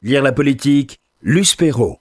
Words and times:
Lire 0.00 0.22
la 0.22 0.30
politique, 0.30 1.00
Luce 1.22 1.56
Perrault. 1.56 1.98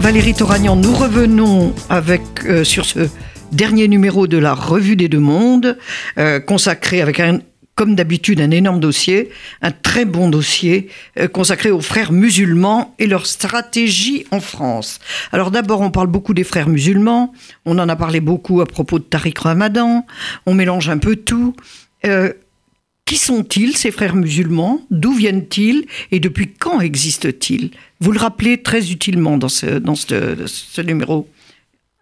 Valérie 0.00 0.32
Toragnan, 0.32 0.74
nous 0.74 0.94
revenons 0.94 1.74
avec, 1.90 2.22
euh, 2.46 2.64
sur 2.64 2.86
ce 2.86 3.10
dernier 3.52 3.88
numéro 3.88 4.26
de 4.26 4.38
la 4.38 4.54
Revue 4.54 4.96
des 4.96 5.08
Deux 5.08 5.20
Mondes, 5.20 5.76
euh, 6.16 6.40
consacré 6.40 7.02
avec 7.02 7.20
un, 7.20 7.40
comme 7.74 7.94
d'habitude 7.94 8.40
un 8.40 8.50
énorme 8.50 8.80
dossier, 8.80 9.28
un 9.60 9.70
très 9.70 10.06
bon 10.06 10.30
dossier 10.30 10.88
euh, 11.18 11.28
consacré 11.28 11.70
aux 11.70 11.82
frères 11.82 12.10
musulmans 12.10 12.94
et 12.98 13.06
leur 13.06 13.26
stratégie 13.26 14.24
en 14.30 14.40
France. 14.40 14.98
Alors 15.32 15.50
d'abord, 15.50 15.82
on 15.82 15.90
parle 15.90 16.06
beaucoup 16.06 16.32
des 16.32 16.42
frères 16.42 16.70
musulmans, 16.70 17.34
on 17.66 17.78
en 17.78 17.86
a 17.86 17.96
parlé 17.96 18.20
beaucoup 18.20 18.62
à 18.62 18.66
propos 18.66 18.98
de 18.98 19.04
Tariq 19.04 19.38
Ramadan, 19.42 20.06
on 20.46 20.54
mélange 20.54 20.88
un 20.88 20.96
peu 20.96 21.16
tout. 21.16 21.54
Qui 23.06 23.16
sont-ils, 23.18 23.76
ces 23.76 23.92
frères 23.92 24.16
musulmans? 24.16 24.80
D'où 24.90 25.14
viennent-ils? 25.14 25.86
Et 26.10 26.18
depuis 26.18 26.48
quand 26.48 26.80
existent-ils? 26.80 27.70
Vous 28.00 28.10
le 28.10 28.18
rappelez 28.18 28.60
très 28.60 28.90
utilement 28.90 29.38
dans 29.38 29.48
ce, 29.48 29.78
dans 29.78 29.94
ce, 29.94 30.80
numéro. 30.80 31.28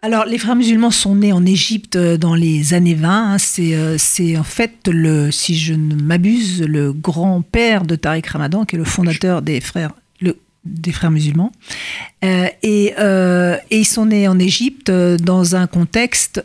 Alors, 0.01 0.25
les 0.25 0.39
frères 0.39 0.55
musulmans 0.55 0.89
sont 0.89 1.13
nés 1.13 1.31
en 1.31 1.45
Égypte 1.45 1.95
euh, 1.95 2.17
dans 2.17 2.33
les 2.33 2.73
années 2.73 2.95
20. 2.95 3.35
Hein. 3.35 3.37
Euh, 3.59 3.95
c'est 3.99 4.35
en 4.35 4.43
fait, 4.43 4.87
le, 4.87 5.29
si 5.29 5.55
je 5.55 5.75
ne 5.75 5.93
m'abuse, 5.93 6.63
le 6.63 6.91
grand-père 6.91 7.83
de 7.83 7.95
Tariq 7.95 8.27
Ramadan, 8.27 8.65
qui 8.65 8.75
est 8.75 8.79
le 8.79 8.83
fondateur 8.83 9.43
des 9.43 9.61
frères, 9.61 9.91
des 10.65 10.91
frères 10.91 11.11
musulmans. 11.11 11.51
Euh, 12.23 12.47
et, 12.63 12.95
et, 12.95 13.77
ils 13.77 13.85
sont 13.85 14.07
nés 14.07 14.27
en 14.27 14.39
Égypte 14.39 14.89
dans 14.89 15.55
un 15.55 15.67
contexte 15.67 16.41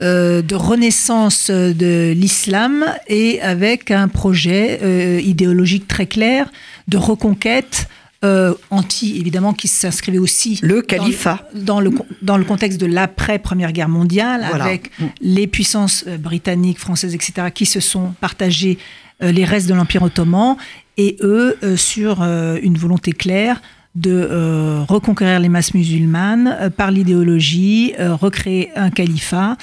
de 0.00 0.54
renaissance 0.54 1.50
de 1.50 2.12
l'islam 2.12 2.84
et 3.06 3.40
avec 3.40 3.90
un 3.90 4.08
projet 4.08 4.80
euh, 4.82 5.20
idéologique 5.20 5.86
très 5.86 6.06
clair 6.06 6.50
de 6.88 6.96
reconquête 6.96 7.88
euh, 8.24 8.54
anti, 8.70 9.18
évidemment, 9.18 9.52
qui 9.52 9.68
s'inscrivait 9.68 10.18
aussi 10.18 10.58
le 10.62 10.80
califat 10.82 11.48
dans 11.54 11.80
le, 11.80 11.90
dans 12.20 12.36
le, 12.36 12.44
contexte 12.44 12.80
de 12.80 12.86
l'après 12.86 13.38
Première 13.38 13.72
Guerre 13.72 13.88
mondiale, 13.88 14.44
avec 14.44 14.90
mm. 14.98 15.04
les 15.20 15.46
puissances 15.46 16.04
britanniques, 16.06 16.78
françaises, 16.78 17.14
etc., 17.14 17.48
qui 17.52 17.66
se 17.66 17.80
sont 17.80 18.14
partagées 18.20 18.78
les 19.20 19.44
restes 19.44 19.68
de 19.68 19.74
l'Empire 19.74 20.02
ottoman 20.02 20.56
et 20.96 21.16
eux 21.20 21.56
sur 21.76 22.22
une 22.22 22.76
volonté 22.76 23.12
claire 23.12 23.60
de 23.94 24.84
reconquérir 24.88 25.38
les 25.40 25.48
masses 25.48 25.74
musulmanes 25.74 26.70
par 26.76 26.90
l'idéologie, 26.90 27.92
recréer 27.98 28.70
un 28.74 28.90
califat 28.90 29.56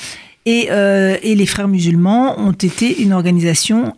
euh, 0.47 1.17
et, 1.21 1.35
les 1.35 1.45
frères 1.45 1.67
musulmans 1.67 2.39
ont 2.39 2.51
été 2.51 3.01
une 3.01 3.13
organisation 3.13 3.95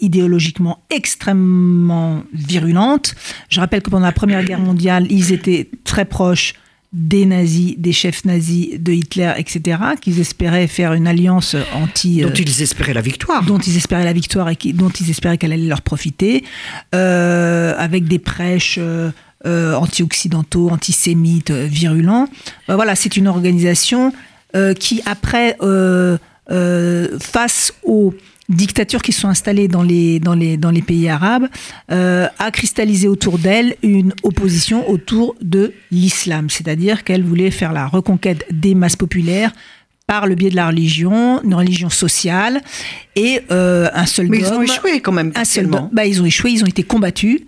idéologiquement 0.00 0.82
extrêmement 0.90 2.22
virulente. 2.32 3.14
Je 3.48 3.60
rappelle 3.60 3.82
que 3.82 3.90
pendant 3.90 4.06
la 4.06 4.12
Première 4.12 4.44
Guerre 4.44 4.60
mondiale, 4.60 5.06
ils 5.10 5.32
étaient 5.32 5.70
très 5.84 6.04
proches 6.04 6.54
des 6.92 7.26
nazis, 7.26 7.74
des 7.76 7.92
chefs 7.92 8.24
nazis, 8.24 8.78
de 8.78 8.92
Hitler, 8.92 9.32
etc., 9.36 9.78
qu'ils 10.00 10.20
espéraient 10.20 10.68
faire 10.68 10.92
une 10.92 11.08
alliance 11.08 11.56
anti... 11.74 12.20
Dont 12.20 12.30
ils 12.30 12.62
espéraient 12.62 12.94
la 12.94 13.00
victoire. 13.00 13.44
Dont 13.44 13.58
ils 13.58 13.76
espéraient 13.76 14.04
la 14.04 14.12
victoire 14.12 14.48
et 14.48 14.56
dont 14.74 14.90
ils 14.90 15.10
espéraient 15.10 15.38
qu'elle 15.38 15.52
allait 15.52 15.66
leur 15.66 15.82
profiter, 15.82 16.44
euh, 16.94 17.74
avec 17.78 18.06
des 18.06 18.20
prêches... 18.20 18.76
Euh, 18.78 19.10
anti-occidentaux, 19.44 20.70
antisémites, 20.70 21.50
virulents. 21.50 22.28
Ben 22.68 22.76
voilà, 22.76 22.94
c'est 22.94 23.16
une 23.16 23.28
organisation 23.28 24.12
euh, 24.54 24.72
qui 24.72 25.02
après, 25.04 25.56
euh, 25.62 26.16
euh, 26.52 27.18
face 27.18 27.74
aux 27.82 28.14
dictatures 28.48 29.02
qui 29.02 29.10
sont 29.10 29.26
installées 29.26 29.66
dans 29.66 29.82
les, 29.82 30.20
dans 30.20 30.34
les, 30.34 30.56
dans 30.56 30.70
les 30.70 30.82
pays 30.82 31.08
arabes, 31.08 31.48
a 31.88 32.50
cristallisé 32.52 33.08
autour 33.08 33.38
d'elle 33.38 33.74
une 33.82 34.12
opposition 34.22 34.88
autour 34.90 35.34
de 35.40 35.72
l'islam, 35.90 36.50
c'est-à-dire 36.50 37.04
qu'elle 37.04 37.24
voulait 37.24 37.50
faire 37.50 37.72
la 37.72 37.86
reconquête 37.86 38.44
des 38.50 38.74
masses 38.74 38.96
populaires 38.96 39.52
par 40.06 40.26
le 40.26 40.34
biais 40.34 40.50
de 40.50 40.56
la 40.56 40.68
religion, 40.68 41.42
une 41.42 41.54
religion 41.54 41.88
sociale, 41.88 42.60
et 43.16 43.40
euh, 43.50 43.88
un 43.94 44.06
seul 44.06 44.28
Mais 44.28 44.38
ils 44.38 44.52
ont 44.52 44.60
échoué 44.60 45.00
quand 45.00 45.12
même. 45.12 45.32
Un 45.34 45.44
seul 45.44 45.70
bah, 45.92 46.04
ils 46.04 46.20
ont 46.20 46.26
échoué, 46.26 46.50
ils 46.50 46.62
ont 46.62 46.66
été 46.66 46.82
combattus. 46.82 47.40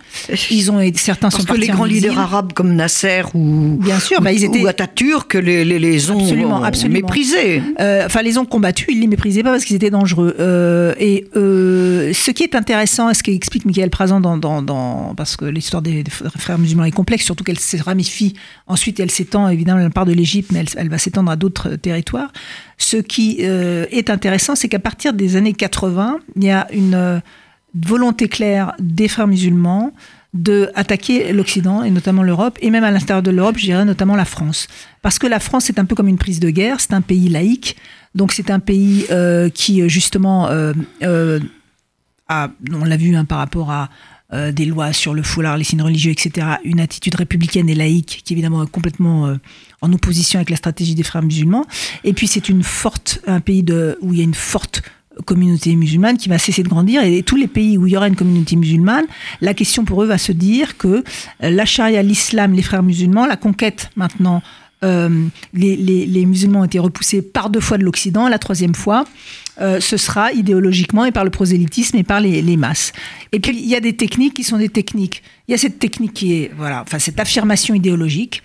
Ils 0.50 0.70
ont 0.70 0.80
certains 0.94 1.28
Parce 1.28 1.44
sont 1.44 1.52
que 1.52 1.58
les 1.58 1.66
grands 1.66 1.84
leaders 1.84 2.18
arabes 2.18 2.52
comme 2.52 2.74
Nasser 2.74 3.22
ou 3.34 3.76
bien 3.80 3.98
sûr, 3.98 4.20
bah, 4.22 4.32
ils 4.32 4.44
étaient 4.44 4.62
ou 4.62 4.66
Atatürk 4.68 5.34
les, 5.34 5.64
les, 5.64 5.78
les 5.78 6.10
ont 6.10 6.18
absolument, 6.18 6.62
absolument. 6.62 6.94
méprisés. 6.94 7.62
Euh, 7.80 8.06
enfin, 8.06 8.22
les 8.22 8.38
ont 8.38 8.46
combattus, 8.46 8.86
ils 8.90 9.00
les 9.00 9.06
méprisaient 9.06 9.42
pas 9.42 9.50
parce 9.50 9.64
qu'ils 9.64 9.76
étaient 9.76 9.90
dangereux. 9.90 10.34
Euh, 10.38 10.94
et 10.98 11.26
euh, 11.36 12.12
ce 12.14 12.30
qui 12.30 12.44
est 12.44 12.54
intéressant, 12.54 13.10
et 13.10 13.14
ce 13.14 13.22
qu'explique 13.22 13.64
Michael 13.66 13.90
Prazan 13.90 14.20
dans, 14.20 14.38
dans, 14.38 14.62
dans, 14.62 15.14
parce 15.16 15.36
que 15.36 15.44
l'histoire 15.44 15.82
des, 15.82 16.04
frères 16.38 16.58
musulmans 16.58 16.84
est 16.84 16.92
complexe, 16.92 17.24
surtout 17.24 17.44
qu'elle 17.44 17.58
se 17.58 17.76
ramifie. 17.82 18.34
Ensuite, 18.66 19.00
elle 19.00 19.10
s'étend 19.10 19.48
évidemment, 19.48 19.80
elle 19.80 19.90
part 19.90 20.06
de 20.06 20.12
l'Égypte, 20.12 20.52
mais 20.52 20.60
elle, 20.60 20.68
elle 20.76 20.88
va 20.88 20.98
s'étendre 20.98 21.30
à 21.30 21.36
d'autres 21.36 21.74
territoires. 21.74 22.30
Ce 22.78 22.96
qui 22.96 23.38
euh, 23.40 23.86
est 23.90 24.10
intéressant, 24.10 24.54
c'est 24.54 24.68
qu'à 24.68 24.78
partir 24.78 25.12
des 25.12 25.36
années 25.36 25.52
80, 25.52 26.18
il 26.36 26.44
y 26.44 26.50
a 26.50 26.66
une 26.72 26.94
euh, 26.94 27.18
volonté 27.74 28.28
claire 28.28 28.72
des 28.78 29.08
frères 29.08 29.26
musulmans 29.26 29.92
de 30.34 30.70
attaquer 30.74 31.32
l'Occident 31.32 31.82
et 31.82 31.90
notamment 31.90 32.22
l'Europe 32.22 32.58
et 32.60 32.70
même 32.70 32.84
à 32.84 32.90
l'intérieur 32.90 33.22
de 33.22 33.30
l'Europe, 33.30 33.56
je 33.56 33.64
dirais 33.64 33.84
notamment 33.84 34.16
la 34.16 34.26
France, 34.26 34.68
parce 35.00 35.18
que 35.18 35.26
la 35.26 35.40
France 35.40 35.70
est 35.70 35.78
un 35.78 35.86
peu 35.86 35.94
comme 35.94 36.08
une 36.08 36.18
prise 36.18 36.40
de 36.40 36.50
guerre, 36.50 36.80
c'est 36.80 36.92
un 36.92 37.00
pays 37.00 37.30
laïque, 37.30 37.76
donc 38.14 38.32
c'est 38.32 38.50
un 38.50 38.60
pays 38.60 39.06
euh, 39.10 39.48
qui 39.48 39.88
justement 39.88 40.48
a, 42.28 42.50
on 42.72 42.84
l'a 42.84 42.96
vu 42.96 43.14
hein, 43.14 43.24
par 43.24 43.38
rapport 43.38 43.70
à 43.70 43.88
euh, 44.32 44.50
des 44.50 44.64
lois 44.64 44.92
sur 44.92 45.14
le 45.14 45.22
foulard, 45.22 45.56
les 45.56 45.62
signes 45.62 45.82
religieux, 45.82 46.10
etc., 46.10 46.56
une 46.64 46.80
attitude 46.80 47.14
républicaine 47.14 47.68
et 47.68 47.76
laïque 47.76 48.22
qui 48.24 48.32
évidemment 48.34 48.64
est 48.64 48.70
complètement 48.70 49.28
euh, 49.28 49.36
en 49.82 49.92
opposition 49.92 50.40
avec 50.40 50.50
la 50.50 50.56
stratégie 50.56 50.96
des 50.96 51.04
frères 51.04 51.22
musulmans. 51.22 51.64
Et 52.02 52.12
puis 52.12 52.26
c'est 52.26 52.48
une 52.48 52.64
forte, 52.64 53.20
un 53.28 53.38
pays 53.38 53.64
où 54.00 54.12
il 54.12 54.18
y 54.18 54.22
a 54.22 54.24
une 54.24 54.34
forte 54.34 54.82
communauté 55.26 55.76
musulmane 55.76 56.18
qui 56.18 56.28
va 56.28 56.38
cesser 56.38 56.64
de 56.64 56.68
grandir 56.68 57.04
et 57.04 57.22
tous 57.22 57.36
les 57.36 57.46
pays 57.46 57.78
où 57.78 57.86
il 57.86 57.92
y 57.92 57.96
aura 57.96 58.08
une 58.08 58.16
communauté 58.16 58.56
musulmane, 58.56 59.06
la 59.40 59.54
question 59.54 59.84
pour 59.84 60.02
eux 60.02 60.06
va 60.06 60.18
se 60.18 60.32
dire 60.32 60.76
que 60.76 60.88
euh, 60.88 61.02
la 61.40 61.64
charia, 61.64 62.02
l'islam, 62.02 62.52
les 62.52 62.62
frères 62.62 62.82
musulmans, 62.82 63.26
la 63.26 63.36
conquête 63.36 63.90
maintenant 63.94 64.42
les, 64.82 66.26
musulmans 66.26 66.60
ont 66.60 66.64
été 66.64 66.78
repoussés 66.78 67.22
par 67.22 67.50
deux 67.50 67.60
fois 67.60 67.78
de 67.78 67.84
l'Occident. 67.84 68.28
La 68.28 68.38
troisième 68.38 68.74
fois, 68.74 69.04
euh, 69.60 69.80
ce 69.80 69.96
sera 69.96 70.32
idéologiquement 70.32 71.04
et 71.04 71.12
par 71.12 71.24
le 71.24 71.30
prosélytisme 71.30 71.96
et 71.96 72.04
par 72.04 72.20
les, 72.20 72.56
masses. 72.56 72.92
Et 73.32 73.40
puis, 73.40 73.56
il 73.56 73.66
y 73.66 73.74
a 73.74 73.80
des 73.80 73.94
techniques 73.94 74.34
qui 74.34 74.44
sont 74.44 74.58
des 74.58 74.68
techniques. 74.68 75.22
Il 75.48 75.52
y 75.52 75.54
a 75.54 75.58
cette 75.58 75.78
technique 75.78 76.12
qui 76.12 76.34
est, 76.34 76.50
voilà, 76.56 76.82
enfin, 76.82 76.98
cette 76.98 77.18
affirmation 77.20 77.74
idéologique. 77.74 78.42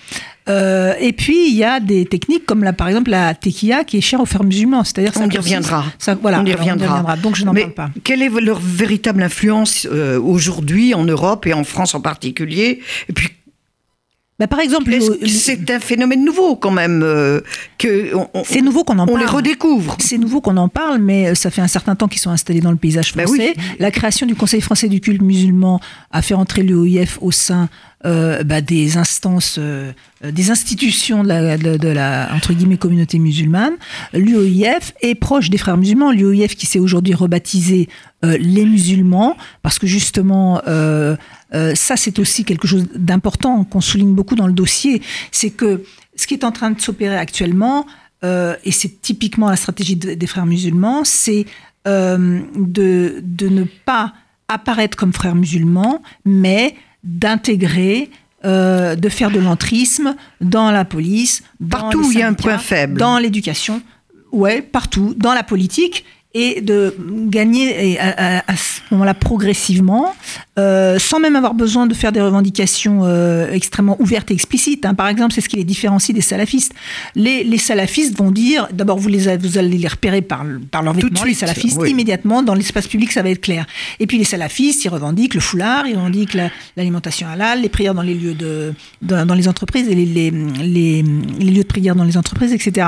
Euh, 0.50 0.94
et 1.00 1.14
puis, 1.14 1.50
il 1.50 1.56
y 1.56 1.64
a 1.64 1.80
des 1.80 2.06
techniques 2.06 2.46
comme, 2.46 2.64
la, 2.64 2.74
par 2.74 2.88
exemple, 2.88 3.12
la 3.12 3.34
tequilla 3.34 3.84
qui 3.84 3.98
est 3.98 4.02
chère 4.02 4.22
aux 4.22 4.26
frères 4.26 4.44
musulmans. 4.44 4.84
C'est-à-dire 4.84 5.12
on, 5.20 5.30
y 5.30 5.38
reviendra. 5.38 5.86
Ça, 6.00 6.16
voilà, 6.16 6.42
on 6.42 6.46
y 6.46 6.54
reviendra. 6.54 7.16
Donc, 7.18 7.36
je 7.36 7.46
n'en 7.46 7.54
parle 7.54 7.74
pas. 7.74 7.90
Quelle 8.04 8.22
est 8.22 8.30
leur 8.30 8.60
véritable 8.60 9.22
influence 9.22 9.88
euh, 9.92 10.20
aujourd'hui 10.20 10.94
en 10.94 11.04
Europe 11.04 11.46
et 11.46 11.54
en 11.54 11.64
France 11.64 11.94
en 11.94 12.02
particulier? 12.02 12.82
Et 13.10 13.14
puis, 13.14 13.30
bah, 14.42 14.48
par 14.48 14.60
exemple, 14.60 14.92
c'est 15.28 15.70
un 15.70 15.80
phénomène 15.80 16.26
nouveau 16.26 16.56
quand 16.56 16.72
même 16.72 17.04
euh, 17.04 17.42
que 17.78 18.12
c'est 18.44 18.64
nouveau 18.64 18.84
qu'on 18.84 18.98
en 18.98 19.08
on 19.08 19.16
les 19.16 19.28
redécouvre. 19.28 19.96
C'est 20.00 20.18
nouveau 20.18 20.42
qu'on 20.42 20.58
en 20.58 20.68
parle, 20.68 20.98
mais 20.98 21.28
euh, 21.28 21.36
ça 21.36 21.52
fait 21.52 21.62
un 21.62 21.68
certain 21.68 21.96
temps 21.96 22.08
qu'ils 22.08 22.22
sont 22.22 22.32
installés 22.32 22.60
dans 22.60 22.72
le 22.72 22.78
paysage 22.78 23.14
bah 23.14 23.28
français. 23.28 23.54
La 23.78 23.92
création 23.92 24.26
du 24.26 24.34
Conseil 24.34 24.60
français 24.60 24.88
du 24.88 25.00
culte 25.00 25.22
musulman 25.22 25.80
a 26.10 26.24
fait 26.24 26.34
entrer 26.34 26.64
l'UOIF 26.64 27.20
au 27.22 27.30
sein 27.30 27.70
euh, 28.04 28.44
bah, 28.44 28.62
des 28.62 28.98
instances, 28.98 29.58
euh, 29.60 29.92
des 30.24 30.50
institutions 30.50 31.24
de 31.24 31.28
la, 31.28 31.58
de, 31.58 31.88
la, 31.88 32.30
entre 32.34 32.54
guillemets 32.54 32.78
communauté 32.78 33.20
musulmane. 33.20 33.74
L'UOIF 34.14 34.94
est 35.02 35.14
proche 35.14 35.52
des 35.52 35.60
frères 35.60 35.78
musulmans. 35.78 36.12
L'UOIF 36.12 36.56
qui 36.56 36.66
s'est 36.66 36.80
aujourd'hui 36.80 37.14
rebaptisé 37.14 37.90
euh, 38.26 38.38
les 38.40 38.66
musulmans, 38.66 39.38
parce 39.62 39.78
que 39.78 39.86
justement, 39.86 40.62
ça 40.64 41.96
c'est 41.96 42.18
aussi 42.18 42.44
quelque 42.44 42.68
chose 42.68 42.88
d'important 42.96 43.64
qu'on 43.66 43.82
souligne 43.82 44.16
beaucoup 44.16 44.36
dans 44.36 44.48
le 44.48 44.54
dossier, 44.54 45.02
c'est 45.32 45.52
que 45.52 45.84
ce 46.16 46.26
qui 46.26 46.34
est 46.34 46.44
en 46.44 46.52
train 46.52 46.72
de 46.72 46.82
s'opérer 46.82 47.18
actuellement, 47.18 47.86
et 48.24 48.72
c'est 48.72 49.02
typiquement 49.02 49.50
la 49.50 49.58
stratégie 49.58 49.96
des 49.96 50.28
frères 50.28 50.46
musulmans, 50.46 51.04
c'est 51.04 51.46
de, 51.86 52.44
de 52.56 53.48
ne 53.50 53.64
pas 53.86 54.14
apparaître 54.48 54.98
comme 54.98 55.14
frères 55.14 55.36
musulmans, 55.36 56.02
mais 56.26 56.76
d'intégrer, 57.04 58.10
euh, 58.46 58.96
de 58.96 59.10
faire 59.10 59.32
de 59.32 59.40
l'entrisme 59.40 60.16
dans 60.40 60.72
la 60.72 60.86
police, 60.86 61.44
partout 61.70 62.00
où 62.00 62.12
il 62.12 62.20
y 62.20 62.22
a 62.22 62.28
un 62.28 62.34
point 62.34 62.58
faible, 62.58 63.00
dans 63.00 63.18
l'éducation, 63.18 63.82
ouais, 64.32 64.62
partout, 64.62 65.14
dans 65.18 65.34
la 65.34 65.44
politique 65.44 66.06
et 66.34 66.62
de 66.62 66.96
gagner 67.28 68.00
à, 68.00 68.56
ce 68.56 68.82
moment-là 68.92 69.14
progressivement, 69.14 70.16
euh, 70.58 70.98
sans 70.98 71.20
même 71.20 71.36
avoir 71.36 71.54
besoin 71.54 71.88
de 71.88 71.94
faire 71.94 72.12
des 72.12 72.22
revendications 72.22 73.02
euh, 73.04 73.52
extrêmement 73.52 74.00
ouvertes 74.02 74.32
et 74.32 74.34
explicites. 74.34 74.86
Hein. 74.86 74.94
Par 74.94 75.10
exemple, 75.10 75.34
c'est 75.34 75.42
ce 75.42 75.50
qui 75.50 75.58
les 75.58 75.66
différencie 75.66 76.16
des 76.16 76.22
salafistes. 76.22 76.74
Les, 77.16 77.44
les 77.44 77.58
salafistes 77.58 78.18
vont 78.18 78.32
dire, 78.32 78.70
d'abord 78.72 78.98
vous, 78.98 79.10
les, 79.10 79.36
vous 79.38 79.58
allez 79.58 79.78
les 79.78 79.88
repérer 79.88 80.22
par, 80.22 80.46
par 80.72 80.84
leur 80.84 80.94
vêtements, 80.94 81.24
les 81.26 81.34
salafistes, 81.34 81.82
immédiatement 81.86 82.44
dans 82.44 82.54
l'espace 82.54 82.88
public, 82.88 83.12
ça 83.12 83.22
va 83.24 83.30
être 83.30 83.42
clair. 83.42 83.66
Et 84.00 84.08
puis 84.08 84.18
les 84.18 84.24
salafistes, 84.24 84.86
ils 84.86 84.90
revendiquent 84.90 85.34
le 85.34 85.42
foulard, 85.42 85.86
ils 85.86 85.96
revendiquent 85.96 86.38
l'alimentation 86.78 87.28
halal, 87.28 87.62
les 87.62 87.70
prières 87.70 87.94
dans 87.94 88.02
les 88.02 88.14
lieux 88.14 88.34
de, 88.34 88.74
dans 89.02 89.36
les 89.36 89.48
entreprises 89.50 89.90
et 89.90 89.96
les, 89.96 90.06
les, 90.06 90.32
les, 90.32 91.04
les 91.40 91.52
lieux 91.52 91.64
de 91.64 91.68
prière 91.68 91.96
dans 91.96 92.06
les 92.06 92.18
entreprises, 92.18 92.54
etc. 92.54 92.88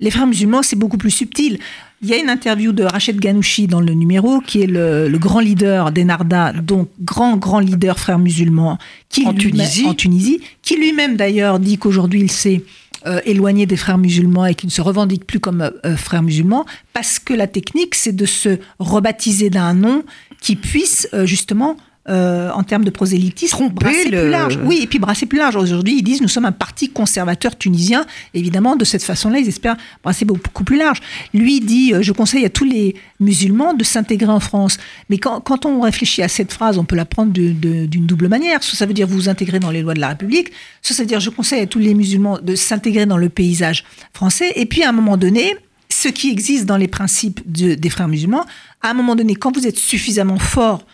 Les 0.00 0.10
frères 0.10 0.26
musulmans, 0.26 0.62
c'est 0.62 0.76
beaucoup 0.76 0.98
plus 0.98 1.10
subtil. 1.10 1.58
Il 2.04 2.10
y 2.10 2.12
a 2.12 2.18
une 2.18 2.28
interview 2.28 2.72
de 2.72 2.84
Rachid 2.84 3.18
Ghanouchi 3.18 3.66
dans 3.66 3.80
le 3.80 3.94
numéro, 3.94 4.40
qui 4.42 4.60
est 4.60 4.66
le, 4.66 5.08
grand 5.16 5.40
leader 5.40 5.90
d'Enarda, 5.90 6.52
donc 6.52 6.90
grand, 7.00 7.38
grand 7.38 7.60
leader 7.60 7.98
frère 7.98 8.18
musulman 8.18 8.76
qui 9.08 9.26
en, 9.26 9.32
Tunisie. 9.32 9.86
en 9.86 9.94
Tunisie, 9.94 10.42
qui 10.60 10.76
lui-même 10.76 11.16
d'ailleurs 11.16 11.58
dit 11.58 11.78
qu'aujourd'hui 11.78 12.20
il 12.20 12.30
s'est 12.30 12.62
euh, 13.06 13.20
éloigné 13.24 13.64
des 13.64 13.78
frères 13.78 13.96
musulmans 13.96 14.44
et 14.44 14.54
qui 14.54 14.66
ne 14.66 14.70
se 14.70 14.82
revendique 14.82 15.26
plus 15.26 15.40
comme 15.40 15.62
euh, 15.62 15.96
frère 15.96 16.22
musulman, 16.22 16.66
parce 16.92 17.18
que 17.18 17.32
la 17.32 17.46
technique, 17.46 17.94
c'est 17.94 18.14
de 18.14 18.26
se 18.26 18.58
rebaptiser 18.78 19.48
d'un 19.48 19.72
nom 19.72 20.02
qui 20.42 20.56
puisse 20.56 21.08
euh, 21.14 21.24
justement 21.24 21.78
euh, 22.06 22.50
en 22.50 22.62
termes 22.64 22.84
de 22.84 22.90
prosélytisme, 22.90 23.70
brasser 23.70 24.10
plus 24.10 24.28
large. 24.28 24.58
Oui, 24.62 24.80
et 24.82 24.86
puis 24.86 24.98
brasser 24.98 25.24
plus 25.24 25.38
large. 25.38 25.56
Aujourd'hui, 25.56 25.96
ils 25.98 26.02
disent 26.02 26.20
nous 26.20 26.28
sommes 26.28 26.44
un 26.44 26.52
parti 26.52 26.90
conservateur 26.90 27.56
tunisien. 27.56 28.04
Évidemment, 28.34 28.76
de 28.76 28.84
cette 28.84 29.02
façon-là, 29.02 29.38
ils 29.38 29.48
espèrent 29.48 29.78
brasser 30.02 30.26
beaucoup 30.26 30.64
plus 30.64 30.76
large. 30.76 31.00
Lui 31.32 31.60
dit 31.60 31.94
euh, 31.94 32.02
je 32.02 32.12
conseille 32.12 32.44
à 32.44 32.50
tous 32.50 32.66
les 32.66 32.94
musulmans 33.20 33.72
de 33.72 33.82
s'intégrer 33.84 34.30
en 34.30 34.40
France. 34.40 34.76
Mais 35.08 35.16
quand, 35.16 35.40
quand, 35.40 35.64
on 35.64 35.80
réfléchit 35.80 36.22
à 36.22 36.28
cette 36.28 36.52
phrase, 36.52 36.76
on 36.76 36.84
peut 36.84 36.94
la 36.94 37.06
prendre 37.06 37.32
d'une 37.32 38.06
double 38.06 38.28
manière. 38.28 38.62
Soit 38.62 38.76
ça 38.76 38.84
veut 38.84 38.92
dire 38.92 39.06
vous 39.06 39.16
vous 39.16 39.28
intégrez 39.30 39.58
dans 39.58 39.70
les 39.70 39.80
lois 39.80 39.94
de 39.94 40.00
la 40.00 40.08
République, 40.08 40.52
soit 40.82 40.94
ça 40.94 41.04
veut 41.04 41.08
dire 41.08 41.20
je 41.20 41.30
conseille 41.30 41.62
à 41.62 41.66
tous 41.66 41.78
les 41.78 41.94
musulmans 41.94 42.38
de 42.38 42.54
s'intégrer 42.54 43.06
dans 43.06 43.16
le 43.16 43.30
paysage 43.30 43.84
français. 44.12 44.52
Et 44.56 44.66
puis 44.66 44.82
à 44.82 44.90
un 44.90 44.92
moment 44.92 45.16
donné, 45.16 45.56
ce 45.88 46.08
qui 46.08 46.30
existe 46.30 46.66
dans 46.66 46.76
les 46.76 46.88
principes 46.88 47.40
des 47.46 47.88
frères 47.88 48.08
musulmans, 48.08 48.44
à 48.82 48.90
un 48.90 48.94
moment 48.94 49.16
donné, 49.16 49.36
quand 49.36 49.56
vous 49.56 49.66
êtes 49.66 49.78
suffisamment 49.78 50.38
fort 50.38 50.84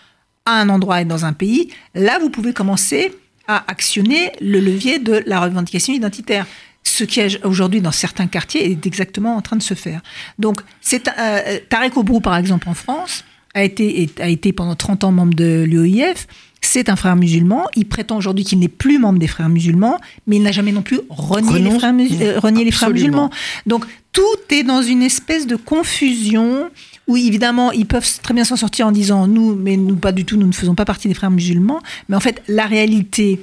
à 0.46 0.60
un 0.60 0.68
endroit 0.68 1.00
et 1.00 1.04
dans 1.04 1.24
un 1.24 1.32
pays, 1.32 1.70
là, 1.94 2.18
vous 2.18 2.30
pouvez 2.30 2.52
commencer 2.52 3.12
à 3.46 3.64
actionner 3.70 4.32
le 4.40 4.60
levier 4.60 4.98
de 4.98 5.22
la 5.26 5.40
revendication 5.40 5.92
identitaire. 5.92 6.46
Ce 6.82 7.04
qui 7.04 7.20
est 7.20 7.44
aujourd'hui 7.44 7.80
dans 7.80 7.92
certains 7.92 8.26
quartiers 8.26 8.70
est 8.70 8.86
exactement 8.86 9.36
en 9.36 9.42
train 9.42 9.56
de 9.56 9.62
se 9.62 9.74
faire. 9.74 10.00
Donc, 10.38 10.60
c'est 10.80 11.08
euh, 11.08 11.58
Tarek 11.68 11.96
Obrou, 11.96 12.20
par 12.20 12.36
exemple, 12.36 12.68
en 12.68 12.74
France, 12.74 13.24
a 13.54 13.64
été, 13.64 14.08
a 14.20 14.28
été 14.28 14.52
pendant 14.52 14.76
30 14.76 15.04
ans 15.04 15.12
membre 15.12 15.34
de 15.34 15.64
l'UEIF. 15.66 16.26
C'est 16.62 16.88
un 16.88 16.96
frère 16.96 17.16
musulman. 17.16 17.66
Il 17.74 17.86
prétend 17.86 18.16
aujourd'hui 18.16 18.44
qu'il 18.44 18.58
n'est 18.58 18.68
plus 18.68 18.98
membre 18.98 19.18
des 19.18 19.26
frères 19.26 19.48
musulmans, 19.48 19.98
mais 20.26 20.36
il 20.36 20.42
n'a 20.42 20.52
jamais 20.52 20.72
non 20.72 20.82
plus 20.82 21.00
renié, 21.08 21.58
les 21.58 21.70
frères, 21.70 21.94
euh, 21.94 22.50
les 22.50 22.70
frères, 22.70 22.90
musulmans. 22.90 23.30
Donc 23.66 23.86
tout 24.12 24.22
est 24.50 24.62
dans 24.62 24.82
une 24.82 25.02
espèce 25.02 25.46
de 25.46 25.56
confusion 25.56 26.70
oui, 27.10 27.26
évidemment, 27.26 27.72
ils 27.72 27.86
peuvent 27.86 28.08
très 28.22 28.34
bien 28.34 28.44
s'en 28.44 28.54
sortir 28.54 28.86
en 28.86 28.92
disant 28.92 29.26
nous, 29.26 29.56
mais 29.56 29.76
nous 29.76 29.96
pas 29.96 30.12
du 30.12 30.24
tout, 30.24 30.36
nous 30.36 30.46
ne 30.46 30.52
faisons 30.52 30.76
pas 30.76 30.84
partie 30.84 31.08
des 31.08 31.14
frères 31.14 31.32
musulmans. 31.32 31.80
Mais 32.08 32.14
en 32.14 32.20
fait, 32.20 32.40
la 32.46 32.66
réalité 32.66 33.40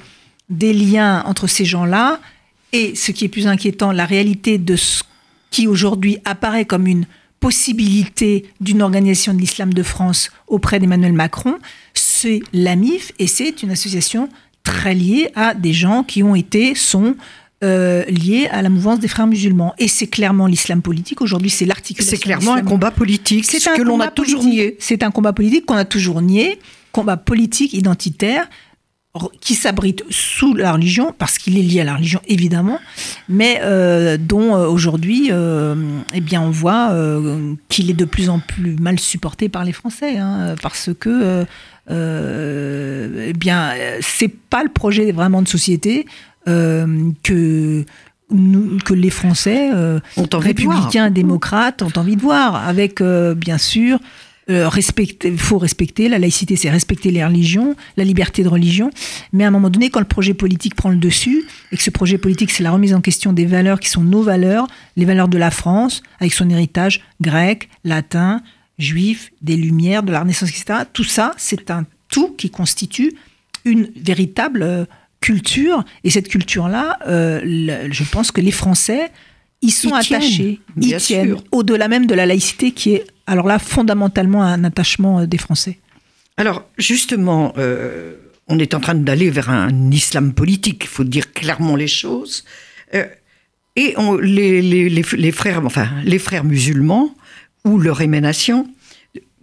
des 0.50 0.72
liens 0.72 1.22
entre 1.26 1.48
ces 1.48 1.66
gens-là 1.66 2.22
et 2.72 2.96
ce 2.96 3.12
qui 3.12 3.26
est 3.26 3.28
plus 3.28 3.46
inquiétant, 3.46 3.92
la 3.92 4.06
réalité 4.06 4.58
de 4.58 4.78
ce 4.78 5.04
qui 5.52 5.68
aujourd'hui 5.68 6.18
apparaît 6.24 6.64
comme 6.64 6.88
une 6.88 7.06
possibilité 7.42 8.46
d'une 8.62 8.82
organisation 8.82 9.34
de 9.34 9.40
l'islam 9.40 9.74
de 9.74 9.84
France 9.84 10.32
auprès 10.48 10.80
d'Emmanuel 10.80 11.12
Macron, 11.12 11.58
c'est 11.94 12.40
l'AMIF 12.54 13.12
et 13.20 13.28
c'est 13.28 13.64
une 13.64 13.72
association 13.72 14.30
très 14.64 14.96
liée 14.96 15.30
à 15.36 15.54
des 15.54 15.74
gens 15.74 16.04
qui 16.04 16.24
ont 16.24 16.36
été, 16.36 16.74
sont 16.74 17.18
euh, 17.64 18.06
lié 18.06 18.48
à 18.52 18.62
la 18.62 18.70
mouvance 18.70 19.00
des 19.00 19.08
frères 19.08 19.26
musulmans. 19.26 19.74
Et 19.80 19.88
c'est 19.88 20.06
clairement 20.06 20.46
l'islam 20.46 20.84
politique. 20.84 21.22
Aujourd'hui, 21.22 21.50
c'est 21.50 21.66
l'article. 21.66 22.04
C'est 22.04 22.18
clairement 22.18 22.54
un 22.54 22.62
combat 22.62 22.92
politique. 22.92 23.46
C'est 23.46 23.60
ce 23.60 23.76
que 23.76 23.82
l'on 23.82 24.00
a 24.00 24.12
toujours 24.12 24.44
nié. 24.44 24.78
C'est 24.80 25.02
un 25.02 25.10
combat 25.10 25.34
politique 25.34 25.66
qu'on 25.66 25.76
a 25.76 25.86
toujours 25.86 26.22
nié. 26.22 26.60
Combat 26.92 27.18
politique 27.18 27.74
identitaire 27.74 28.48
qui 29.42 29.56
s'abrite 29.56 30.04
sous 30.12 30.54
la 30.54 30.74
religion, 30.74 31.16
parce 31.18 31.40
qu'il 31.40 31.58
est 31.58 31.64
lié 31.64 31.82
à 31.82 31.84
la 31.84 31.96
religion 31.96 32.22
évidemment, 32.28 32.80
mais 33.28 33.60
euh, 33.64 34.18
dont 34.18 34.56
euh, 34.56 34.68
aujourd'hui, 34.68 35.32
eh 36.14 36.22
bien, 36.22 36.44
on 36.44 36.52
voit 36.52 36.96
qu'il 37.70 37.90
est 37.90 37.96
de 37.96 38.06
plus 38.06 38.30
en 38.30 38.38
plus 38.38 38.76
mal 38.76 39.00
supporté 39.00 39.50
par 39.50 39.64
les 39.64 39.74
Français, 39.74 40.20
hein, 40.20 40.54
parce 40.62 40.92
que, 41.00 41.44
eh 41.90 43.34
bien, 43.34 43.74
c'est 44.02 44.32
pas 44.32 44.62
le 44.62 44.70
projet 44.70 45.12
vraiment 45.12 45.42
de 45.42 45.48
société. 45.48 46.06
Euh, 46.48 47.12
que 47.24 47.86
que 48.84 48.94
les 48.94 49.10
Français, 49.10 49.70
euh, 49.74 50.00
républicains, 50.34 51.10
démocrates, 51.10 51.82
ont 51.82 51.94
envie 51.96 52.18
de 52.18 52.22
voir, 52.22 52.68
avec 52.68 53.00
euh, 53.00 53.34
bien 53.34 53.58
sûr 53.58 54.00
il 54.50 55.38
faut 55.38 55.58
respecter 55.58 56.08
la 56.08 56.20
laïcité, 56.20 56.56
c'est 56.56 56.70
respecter 56.70 57.12
les 57.12 57.24
religions, 57.24 57.76
la 57.98 58.06
liberté 58.06 58.44
de 58.44 58.48
religion. 58.48 58.92
Mais 59.34 59.44
à 59.44 59.48
un 59.48 59.52
moment 59.52 59.70
donné, 59.70 59.90
quand 59.90 60.00
le 60.00 60.06
projet 60.06 60.34
politique 60.34 60.76
prend 60.76 60.90
le 60.90 60.96
dessus, 60.96 61.46
et 61.72 61.78
que 61.78 61.84
ce 61.84 61.90
projet 61.90 62.18
politique, 62.18 62.52
c'est 62.52 62.64
la 62.64 62.72
remise 62.72 62.94
en 62.94 63.02
question 63.02 63.34
des 63.34 63.46
valeurs 63.46 63.80
qui 63.80 63.90
sont 63.90 64.04
nos 64.04 64.22
valeurs, 64.22 64.68
les 64.96 65.04
valeurs 65.04 65.28
de 65.28 65.38
la 65.38 65.52
France, 65.52 66.02
avec 66.20 66.34
son 66.34 66.50
héritage 66.50 67.04
grec, 67.20 67.68
latin, 67.84 68.42
juif, 68.80 69.32
des 69.42 69.58
Lumières, 69.58 70.04
de 70.04 70.12
la 70.12 70.22
Renaissance, 70.22 70.50
etc. 70.50 70.84
Tout 70.94 71.04
ça, 71.04 71.34
c'est 71.38 71.70
un 71.70 71.86
tout 72.10 72.34
qui 72.38 72.50
constitue 72.50 73.16
une 73.66 73.90
véritable 73.98 74.88
culture. 75.22 75.84
Et 76.04 76.10
cette 76.10 76.28
culture-là, 76.28 77.00
euh, 77.08 77.88
je 77.92 78.04
pense 78.04 78.32
que 78.32 78.42
les 78.42 78.52
Français 78.52 79.12
y 79.62 79.72
sont 79.72 79.94
attachés, 79.94 80.60
y 80.80 80.96
tiennent, 80.98 81.38
au-delà 81.52 81.88
même 81.88 82.06
de 82.06 82.14
la 82.14 82.26
laïcité 82.26 82.72
qui 82.72 82.94
est, 82.94 83.08
alors 83.26 83.48
là, 83.48 83.60
fondamentalement 83.60 84.44
un 84.44 84.64
attachement 84.64 85.20
euh, 85.20 85.26
des 85.26 85.38
Français. 85.38 85.80
Alors, 86.38 86.64
justement, 86.78 87.54
euh, 87.58 88.16
on 88.48 88.60
est 88.60 88.76
en 88.76 88.80
train 88.80 88.96
d'aller 88.96 89.30
vers 89.30 89.50
un 89.50 89.92
islam 89.92 90.34
politique, 90.34 90.84
il 90.84 90.90
faut 90.90 91.04
dire 91.04 91.34
clairement 91.34 91.76
les 91.76 91.88
choses. 91.88 92.46
et 93.76 93.96
les, 94.22 94.62
les, 94.62 95.32
frères, 95.32 95.66
enfin, 95.66 95.90
les 96.04 96.20
frères 96.20 96.44
musulmans, 96.44 97.16
ou 97.66 97.80
leur 97.80 98.02
émanation, 98.02 98.68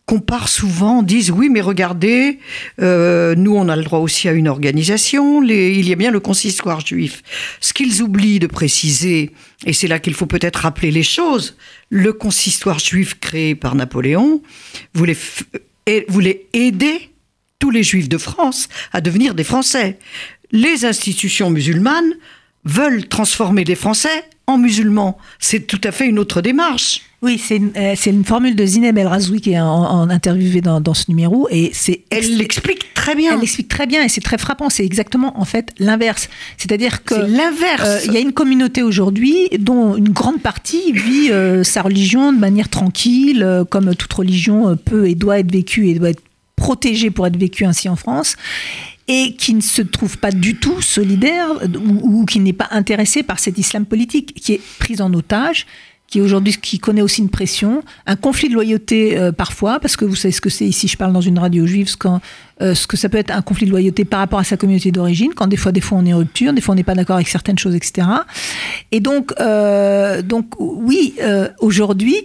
comparent 0.07 0.49
souvent, 0.49 1.03
disent 1.03 1.31
oui, 1.31 1.49
mais 1.49 1.61
regardez, 1.61 2.39
euh, 2.81 3.35
nous 3.35 3.55
on 3.57 3.69
a 3.69 3.77
le 3.77 3.83
droit 3.83 4.01
aussi 4.01 4.29
à 4.29 4.33
une 4.33 4.49
organisation, 4.49 5.43
il 5.43 5.89
y 5.89 5.93
a 5.93 5.97
bien 5.97 6.11
le 6.11 6.21
consistoire 6.21 6.85
juif. 6.85 7.23
Ce 7.61 7.73
qu'ils 7.73 8.03
oublient 8.03 8.39
de 8.39 8.47
préciser, 8.47 9.31
et 9.65 9.73
c'est 9.73 9.89
là 9.89 9.99
qu'il 9.99 10.15
faut 10.15 10.27
peut-être 10.27 10.57
rappeler 10.57 10.91
les 10.91 11.03
choses, 11.03 11.57
le 11.89 12.13
consistoire 12.13 12.79
juif 12.79 13.19
créé 13.19 13.55
par 13.55 13.75
Napoléon 13.75 14.43
voulait, 14.93 15.17
voulait 16.09 16.47
aider 16.53 17.11
tous 17.59 17.71
les 17.71 17.83
juifs 17.83 18.09
de 18.09 18.19
France 18.19 18.69
à 18.93 19.01
devenir 19.01 19.35
des 19.35 19.45
Français. 19.45 19.99
Les 20.53 20.85
institutions 20.85 21.49
musulmanes 21.49 22.15
veulent 22.65 23.09
transformer 23.09 23.65
les 23.65 23.75
Français 23.75 24.25
en 24.47 24.59
musulmans. 24.59 25.17
C'est 25.39 25.67
tout 25.67 25.81
à 25.85 25.93
fait 25.93 26.07
une 26.07 26.19
autre 26.19 26.41
démarche. 26.41 27.03
Oui, 27.23 27.41
c'est 27.43 27.57
une, 27.57 27.73
euh, 27.77 27.95
une, 28.05 28.25
formule 28.25 28.55
de 28.55 28.67
Zineb 28.67 28.99
El 28.99 29.07
Razoui 29.07 29.41
qui 29.41 29.53
est 29.53 29.61
en, 29.61 30.11
interviewé 30.11 30.61
dans, 30.61 30.83
dans, 30.83 30.93
ce 30.93 31.05
numéro. 31.09 31.49
Et 31.51 31.71
c'est 31.73 32.03
elle 32.11 32.37
l'explique 32.37 32.93
très 32.93 33.15
bien. 33.15 33.33
Elle 33.33 33.41
l'explique 33.41 33.69
très 33.69 33.87
bien 33.87 34.03
et 34.03 34.11
c'est 34.11 34.21
très 34.21 34.37
frappant. 34.37 34.69
C'est 34.69 34.85
exactement 34.85 35.41
en 35.41 35.47
fait 35.47 35.73
l'inverse. 35.79 36.29
C'est-à-dire 36.59 37.03
que 37.03 37.15
l'inverse. 37.15 37.83
Euh, 37.87 38.01
il 38.05 38.13
y 38.13 38.19
a 38.19 38.21
une 38.21 38.35
communauté 38.35 38.83
aujourd'hui 38.83 39.49
dont 39.59 39.97
une 39.97 40.11
grande 40.11 40.43
partie 40.43 40.93
vit 40.93 41.31
euh, 41.31 41.65
sa 41.65 41.81
religion 41.81 42.31
de 42.31 42.39
manière 42.39 42.69
tranquille, 42.69 43.65
comme 43.71 43.95
toute 43.95 44.13
religion 44.13 44.77
peut 44.77 45.09
et 45.09 45.15
doit 45.15 45.39
être 45.39 45.51
vécue 45.51 45.89
et 45.89 45.95
doit 45.95 46.11
être 46.11 46.23
protégée 46.57 47.11
pour 47.11 47.27
être 47.27 47.39
vécue 47.39 47.65
ainsi 47.65 47.89
en 47.89 47.97
France 47.97 48.37
et 49.09 49.35
qui 49.35 49.55
ne 49.55 49.61
se 49.61 49.83
trouve 49.83 50.19
pas 50.19 50.31
du 50.31 50.57
tout 50.57 50.81
solidaire 50.81 51.49
ou, 52.03 52.25
qui 52.25 52.41
n'est 52.41 52.53
pas 52.53 52.69
intéressé 52.71 53.23
par 53.23 53.39
cet 53.39 53.59
islam 53.59 53.85
politique 53.85 54.35
qui 54.35 54.55
est 54.55 54.61
pris 54.79 55.01
en 55.01 55.13
otage 55.13 55.67
qui 56.07 56.21
aujourd'hui 56.21 56.55
qui 56.61 56.79
connaît 56.79 57.03
aussi 57.03 57.23
une 57.23 57.31
pression, 57.31 57.83
un 58.07 58.15
conflit 58.15 58.49
de 58.49 58.55
loyauté 58.55 59.17
euh, 59.17 59.33
parfois, 59.33 59.81
parce 59.81 59.97
que 59.97 60.05
vous 60.05 60.15
savez 60.15 60.33
ce 60.33 60.41
que 60.41 60.51
c'est 60.51 60.67
ici, 60.67 60.87
je 60.87 60.97
parle 60.97 61.13
dans 61.13 61.21
une 61.21 61.39
radio 61.39 61.67
juive, 61.67 61.89
euh, 62.61 62.75
ce 62.75 62.87
que 62.87 62.97
ça 62.97 63.09
peut 63.09 63.19
être 63.19 63.31
un 63.31 63.43
conflit 63.43 63.67
de 63.67 63.71
loyauté 63.71 64.05
par 64.05 64.21
rapport 64.21 64.39
à 64.39 64.45
sa 64.45 64.57
communauté 64.57 64.93
d'origine, 64.93 65.33
quand 65.35 65.47
des 65.47 65.57
fois, 65.57 65.73
des 65.73 65.81
fois 65.81 65.99
on 65.99 66.07
est 66.07 66.13
en 66.13 66.19
rupture, 66.19 66.53
des 66.53 66.61
fois 66.61 66.75
on 66.75 66.77
n'est 66.77 66.85
pas 66.85 66.95
d'accord 66.95 67.17
avec 67.17 67.29
certaines 67.29 67.59
choses, 67.59 67.75
etc. 67.75 68.07
Et 68.93 69.01
donc, 69.01 69.33
euh, 69.41 70.23
donc 70.23 70.53
oui, 70.59 71.15
aujourd'hui, 71.59 72.17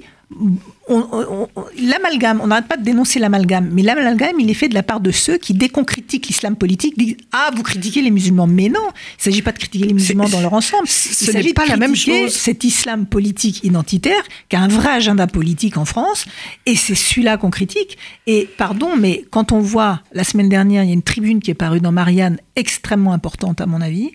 l'amalgame, 1.78 2.40
on 2.44 2.48
n'arrête 2.48 2.68
pas 2.68 2.78
de 2.78 2.84
dénoncer 2.84 3.20
l'amalgame, 3.20 3.70
mais 3.72 3.82
l'amalgame, 3.82 4.40
il 4.40 4.50
est 4.50 4.54
fait 4.54 4.70
de 4.70 4.74
la 4.74 4.84
part 4.84 5.00
de 5.00 5.12
ceux 5.12 5.38
qui, 5.38 5.54
dès 5.54 5.70
qu'on 5.70 5.84
critique 5.84 6.28
l'islam 6.28 6.56
politique, 6.56 6.98
disent 6.98 7.18
Ah, 7.32 7.52
vous 7.56 7.64
critiquez 7.64 8.02
les 8.02 8.12
musulmans. 8.12 8.48
Mais 8.48 8.70
non, 8.70 8.80
il 8.80 9.20
ne 9.20 9.24
s'agit 9.24 9.42
pas 9.42 9.52
de 9.52 9.58
critiquer 9.58 9.86
les 9.86 9.94
musulmans 9.94 10.30
dans 10.30 10.42
leur 10.42 10.54
ensemble. 10.54 10.88
Ce 10.88 11.32
n'est 11.32 11.54
pas 11.54 11.66
la 11.66 11.78
même 11.78 11.96
chose. 11.96 12.32
Cet 12.32 12.64
islam 12.64 13.06
politique 13.06 13.64
identitaire 13.64 14.22
qui 14.50 14.56
a 14.56 14.62
un 14.62 14.68
vrai 14.68 14.90
agenda 14.90 15.28
politique 15.28 15.78
en 15.78 15.86
France, 15.86 16.26
et 16.66 16.76
c'est 16.76 16.96
celui-là 16.96 17.38
qu'on 17.38 17.50
critique. 17.50 17.98
Et 18.28 18.48
pardon, 18.58 18.96
mais 18.98 19.26
quand 19.32 19.52
on 19.52 19.60
voit, 19.60 20.02
la 20.14 20.24
semaine 20.24 20.50
dernière, 20.50 20.84
il 20.84 20.88
y 20.88 20.92
a 20.92 20.94
une 20.94 21.04
tribune 21.04 21.40
qui 21.40 21.52
est 21.52 21.56
parue 21.56 21.80
dans 21.80 21.92
Marianne, 21.92 22.38
extrêmement 22.56 23.14
importante 23.14 23.62
à 23.62 23.66
mon 23.66 23.82
avis, 23.82 24.12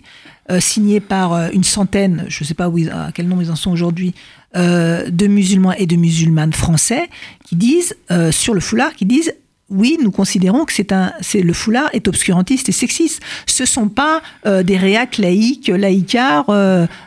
euh, 0.51 0.59
signée 0.59 0.99
par 0.99 1.33
euh, 1.33 1.49
une 1.53 1.63
centaine, 1.63 2.25
je 2.27 2.43
ne 2.43 2.47
sais 2.47 2.53
pas 2.53 2.69
où 2.69 2.77
à 2.91 3.11
quel 3.13 3.27
nombre 3.27 3.41
ils 3.41 3.51
en 3.51 3.55
sont 3.55 3.71
aujourd'hui, 3.71 4.13
euh, 4.55 5.09
de 5.09 5.27
musulmans 5.27 5.73
et 5.73 5.85
de 5.85 5.97
musulmanes 5.97 6.53
français 6.53 7.09
qui 7.43 7.57
disent, 7.57 7.93
euh, 8.09 8.31
sur 8.31 8.53
le 8.53 8.61
foulard, 8.61 8.93
qui 8.95 9.05
disent 9.05 9.33
oui, 9.69 9.97
nous 10.01 10.11
considérons 10.11 10.63
que 10.63 10.71
c'est 10.71 10.93
un, 10.93 11.11
c'est 11.19 11.41
le 11.41 11.51
foulard 11.51 11.89
est 11.91 12.07
obscurantiste 12.07 12.69
et 12.69 12.71
sexiste. 12.71 13.21
Ce 13.47 13.65
sont 13.65 13.89
pas 13.89 14.21
euh, 14.45 14.63
des 14.63 14.77
réacs 14.77 15.17
laïcs, 15.17 15.67
laïcards, 15.67 16.45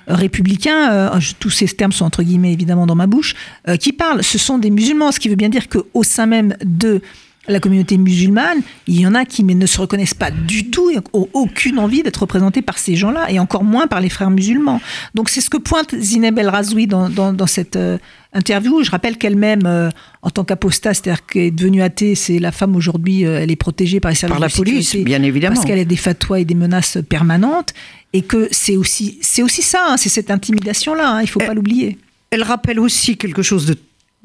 républicains. 0.09 1.11
tous 1.39 1.51
ces 1.51 1.69
termes 1.69 1.93
sont 1.93 2.05
entre 2.05 2.23
guillemets 2.23 2.53
évidemment 2.53 2.87
dans 2.87 2.97
ma 2.97 3.07
bouche. 3.07 3.35
qui 3.81 3.93
parlent. 3.93 4.23
Ce 4.23 4.37
sont 4.37 4.59
des 4.59 4.71
musulmans, 4.71 5.11
ce 5.11 5.21
qui 5.21 5.31
veut 5.31 5.37
bien 5.37 5.49
dire 5.49 5.69
que 5.69 5.79
au 5.95 6.03
sein 6.03 6.27
même 6.27 6.55
de 6.63 7.01
la 7.49 7.61
communauté 7.61 7.97
musulmane, 7.97 8.61
il 8.87 9.01
y 9.01 9.07
en 9.07 9.15
a 9.15 9.25
qui 9.25 9.43
mais 9.43 9.55
ne 9.55 9.67
se 9.67 9.81
reconnaissent 9.81 10.15
pas 10.15 10.31
du 10.31 10.71
tout, 10.71 10.91
et 10.91 10.99
ont 11.13 11.29
aucune 11.33 11.79
envie 11.79 12.03
d'être 12.03 12.19
représentés 12.19 12.63
par 12.63 12.79
ces 12.79 12.97
gens-là, 12.97 13.31
et 13.31 13.39
encore 13.39 13.65
moins 13.65 13.87
par 13.87 14.01
les 14.01 14.09
frères 14.09 14.31
musulmans. 14.31 14.81
Donc 15.15 15.29
c'est 15.29 15.41
ce 15.41 15.51
que 15.51 15.57
pointe 15.57 15.95
Zineb 15.99 16.39
El 16.39 16.49
Razoui 16.49 16.87
dans, 16.87 17.09
dans, 17.09 17.47
cette 17.47 17.77
euh, 17.77 17.99
interview. 18.33 18.83
Je 18.83 18.91
rappelle 18.91 19.17
qu'elle-même, 19.17 19.67
euh, 19.67 19.91
en 20.23 20.31
tant 20.31 20.45
qu'apostat, 20.45 20.95
c'est-à-dire 20.95 21.25
qu'elle 21.27 21.43
est 21.43 21.51
devenue 21.51 21.83
athée, 21.83 22.15
c'est 22.15 22.39
la 22.39 22.53
femme 22.53 22.77
aujourd'hui, 22.77 23.25
euh, 23.25 23.41
elle 23.41 23.51
est 23.51 23.57
protégée 23.57 24.01
par 24.01 24.11
les 24.11 24.15
services 24.15 24.39
par 24.39 24.49
la 24.49 24.55
police, 24.55 24.97
bien 24.97 25.23
évidemment, 25.23 25.55
parce 25.55 25.67
qu'elle 25.67 25.79
a 25.79 25.85
des 25.85 25.97
fatwas 25.97 26.41
et 26.41 26.45
des 26.45 26.55
menaces 26.55 26.99
permanentes, 27.09 27.73
et 28.13 28.23
que 28.23 28.49
c'est 28.51 28.77
aussi, 28.77 29.19
c'est 29.23 29.43
aussi 29.43 29.63
ça, 29.63 29.87
hein, 29.89 29.97
c'est 29.97 30.09
cette 30.09 30.31
intimidation-là, 30.31 31.11
hein, 31.11 31.21
il 31.21 31.25
ne 31.25 31.29
faut 31.29 31.41
pas 31.41 31.55
l'oublier. 31.55 31.99
Elle 32.31 32.43
rappelle 32.43 32.79
aussi 32.79 33.17
quelque 33.17 33.43
chose 33.43 33.75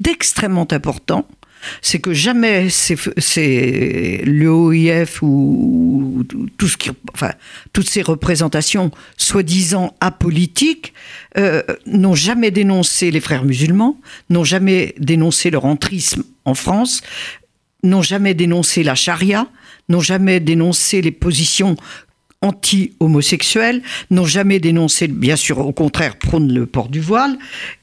d'extrêmement 0.00 0.68
important, 0.70 1.26
c'est 1.82 1.98
que 1.98 2.12
jamais 2.12 2.68
c'est 2.70 4.22
l'OIF 4.24 5.22
ou, 5.22 6.24
toutes 6.58 7.88
ces 7.88 8.02
représentations 8.02 8.90
soi-disant 9.16 9.94
apolitiques 10.00 10.92
euh, 11.36 11.62
n'ont 11.86 12.14
jamais 12.14 12.50
dénoncé 12.50 13.10
les 13.10 13.20
frères 13.20 13.44
musulmans, 13.44 13.98
n'ont 14.30 14.44
jamais 14.44 14.94
dénoncé 14.98 15.50
leur 15.50 15.64
entrisme 15.64 16.24
en 16.44 16.54
France, 16.54 17.02
n'ont 17.82 18.02
jamais 18.02 18.34
dénoncé 18.34 18.82
la 18.82 18.94
charia, 18.94 19.46
n'ont 19.88 20.00
jamais 20.00 20.40
dénoncé 20.40 21.02
les 21.02 21.10
positions 21.10 21.76
anti-homosexuelles, 22.40 23.82
n'ont 24.10 24.26
jamais 24.26 24.60
dénoncé, 24.60 25.08
bien 25.08 25.36
sûr, 25.36 25.58
au 25.58 25.72
contraire, 25.72 26.16
prônent 26.16 26.52
le 26.52 26.66
port 26.66 26.88
du 26.88 27.00
voile, 27.00 27.38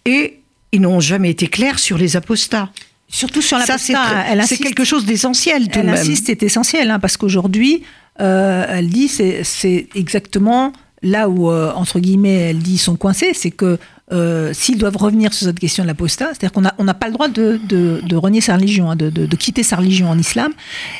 et 0.06 0.40
ils 0.72 0.82
n'ont 0.82 1.00
jamais 1.00 1.32
été 1.32 1.48
clairs 1.48 1.80
sur 1.80 1.98
les 1.98 2.16
apostats. 2.16 2.72
Surtout 3.12 3.41
sur 3.41 3.58
la 3.58 3.65
Ça, 3.65 3.77
c'est 3.77 4.58
quelque 4.58 4.86
chose 4.86 5.06
d'essentiel 5.06 5.68
tout 5.68 5.80
elle 5.80 5.89
insiste, 5.89 6.27
c'est 6.27 6.41
essentiel, 6.44 6.89
hein, 6.89 7.00
parce 7.00 7.18
qu'aujourd'hui, 7.18 7.84
euh, 8.22 8.65
elle 8.70 8.89
dit, 8.89 9.10
c'est 9.10 9.88
exactement 9.94 10.72
là 11.03 11.30
où, 11.30 11.50
euh, 11.50 11.74
entre 11.74 12.00
guillemets, 12.00 12.50
elle 12.50 12.60
dit, 12.60 12.74
ils 12.74 12.77
sont 12.77 12.96
coincés, 12.96 13.32
c'est 13.34 13.51
que 13.51 13.77
euh, 14.13 14.53
s'ils 14.53 14.77
doivent 14.77 14.98
revenir 14.98 15.34
sur 15.34 15.48
cette 15.48 15.60
question 15.60 15.84
de 15.84 15.88
l'apostat, 15.88 16.27
c'est-à-dire 16.27 16.51
qu'on 16.51 16.62
n'a 16.62 16.74
on 16.77 16.86
pas 16.86 17.08
le 17.08 17.13
droit 17.13 17.27
de, 17.27 17.60
de, 17.68 18.15
renier 18.15 18.39
sa 18.39 18.56
religion, 18.56 18.91
hein, 18.91 18.96
de, 18.96 19.10
de, 19.10 19.36
quitter 19.36 19.63
sa 19.63 19.77
religion 19.77 20.10
en 20.10 20.18
islam. 20.18 20.53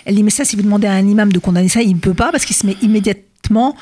Elle 0.06 0.16
dit, 0.16 0.24
mais 0.24 0.32
ça, 0.32 0.44
si 0.44 0.56
vous 0.56 0.64
demandez 0.64 0.88
à 0.88 0.94
un 0.94 1.08
imam 1.08 1.32
de 1.32 1.40
condamner 1.40 1.70
ça, 1.70 1.82
il 1.82 1.94
ne 1.94 2.00
peut 2.00 2.14
pas, 2.14 2.32
parce 2.32 2.46
qu'il 2.46 2.56
se 2.56 2.66
met 2.66 2.76
immédiatement 2.82 3.76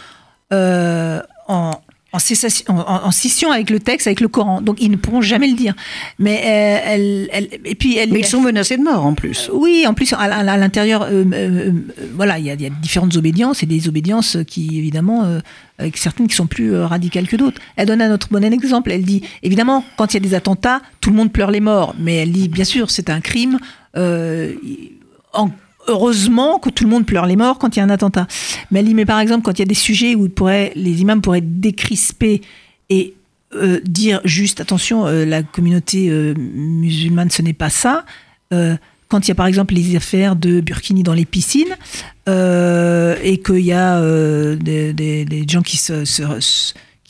en, 2.12 2.74
en, 3.06 3.12
scission 3.12 3.51
avec 3.51 3.70
le 3.70 3.80
texte, 3.80 4.08
avec 4.08 4.20
le 4.20 4.28
Coran. 4.28 4.62
Donc 4.62 4.78
ils 4.82 4.89
ne 4.89 4.96
pourront 4.96 5.22
jamais 5.22 5.48
le 5.48 5.56
dire. 5.56 5.75
Mais 6.18 6.42
euh, 6.44 6.80
elle, 6.86 7.30
elle, 7.32 7.50
et 7.66 7.75
puis 7.75 7.98
elle, 7.98 8.12
Mais 8.12 8.20
ils 8.20 8.25
sont 8.25 8.42
menacés 8.42 8.78
de 8.78 8.84
mort 8.84 9.06
en 9.06 9.13
plus. 9.13 9.50
Euh, 9.50 9.54
oui, 9.54 9.86
en 9.88 9.94
plus 9.94 10.13
à, 10.13 10.58
l'intérieur, 10.58 11.08
euh, 11.10 11.72
voilà, 12.16 12.39
il 12.39 12.46
y, 12.46 12.51
a, 12.51 12.70
différentes 12.70 13.16
obédiences 13.16 13.62
et 13.62 13.66
des 13.66 13.88
obédiences 13.88 14.38
qui 14.48 14.78
évidemment, 14.78 15.39
avec 15.78 15.98
certaines 15.98 16.28
qui 16.28 16.36
sont 16.36 16.48
plus 16.48 16.75
radicales 16.75 17.28
que 17.28 17.36
d'autres. 17.36 17.62
Elle 17.75 17.88
donne 17.88 18.01
un 18.01 18.13
autre 18.13 18.28
bon 18.32 18.44
exemple. 18.44 18.92
Elle 18.92 19.04
dit 19.04 19.22
évidemment 19.44 19.84
quand 19.98 20.13
il 20.13 20.16
y 20.16 20.25
a 20.25 20.28
des 20.28 20.34
attentats, 20.34 20.82
tout 21.01 21.12
le 21.12 21.16
monde 21.16 21.32
pleure 21.32 21.51
les 21.51 21.62
morts. 21.62 21.96
Mais 22.00 22.16
elle 22.16 22.32
dit 22.32 22.48
bien 22.50 22.66
sûr 22.66 22.89
c'est 22.89 23.10
un 23.10 23.22
crime. 23.22 23.60
en 23.96 25.51
heureusement 25.89 26.60
que 26.60 26.69
tout 26.69 26.84
le 26.84 26.89
monde 26.89 27.05
pleure 27.05 27.25
les 27.25 27.36
morts 27.36 27.58
quand 27.58 27.75
il 27.75 27.79
y 27.79 27.81
a 27.81 27.86
un 27.86 27.89
attentat. 27.89 28.27
Mais 28.72 29.05
par 29.05 29.19
exemple, 29.19 29.43
quand 29.43 29.53
il 29.53 29.60
y 29.60 29.63
a 29.63 29.65
des 29.65 29.74
sujets 29.74 30.15
où 30.15 30.29
les 30.75 31.01
imams 31.01 31.22
pourraient 31.22 31.41
décrisper 31.41 32.41
et 32.89 33.15
euh, 33.55 33.79
dire 33.84 34.22
juste 34.25 34.62
attention, 34.62 35.08
euh, 35.08 35.25
la 35.25 35.41
communauté 35.41 36.10
euh, 36.10 36.36
musulmane, 36.38 37.31
ce 37.31 37.41
n'est 37.41 37.53
pas 37.53 37.72
ça. 37.72 38.05
quand 38.51 39.25
il 39.25 39.27
y 39.27 39.31
a 39.31 39.36
par 39.36 39.48
exemple 39.48 39.74
les 39.74 39.96
affaires 39.96 40.36
de 40.36 40.62
Burkini 40.62 41.01
dans 41.01 41.13
les 41.13 41.25
piscines 41.25 41.75
et 42.27 43.41
qu'il 43.43 43.65
y 43.65 43.74
a 43.74 44.01
des, 44.55 45.46
gens 45.48 45.63
qui 45.63 45.77
se 45.77 46.05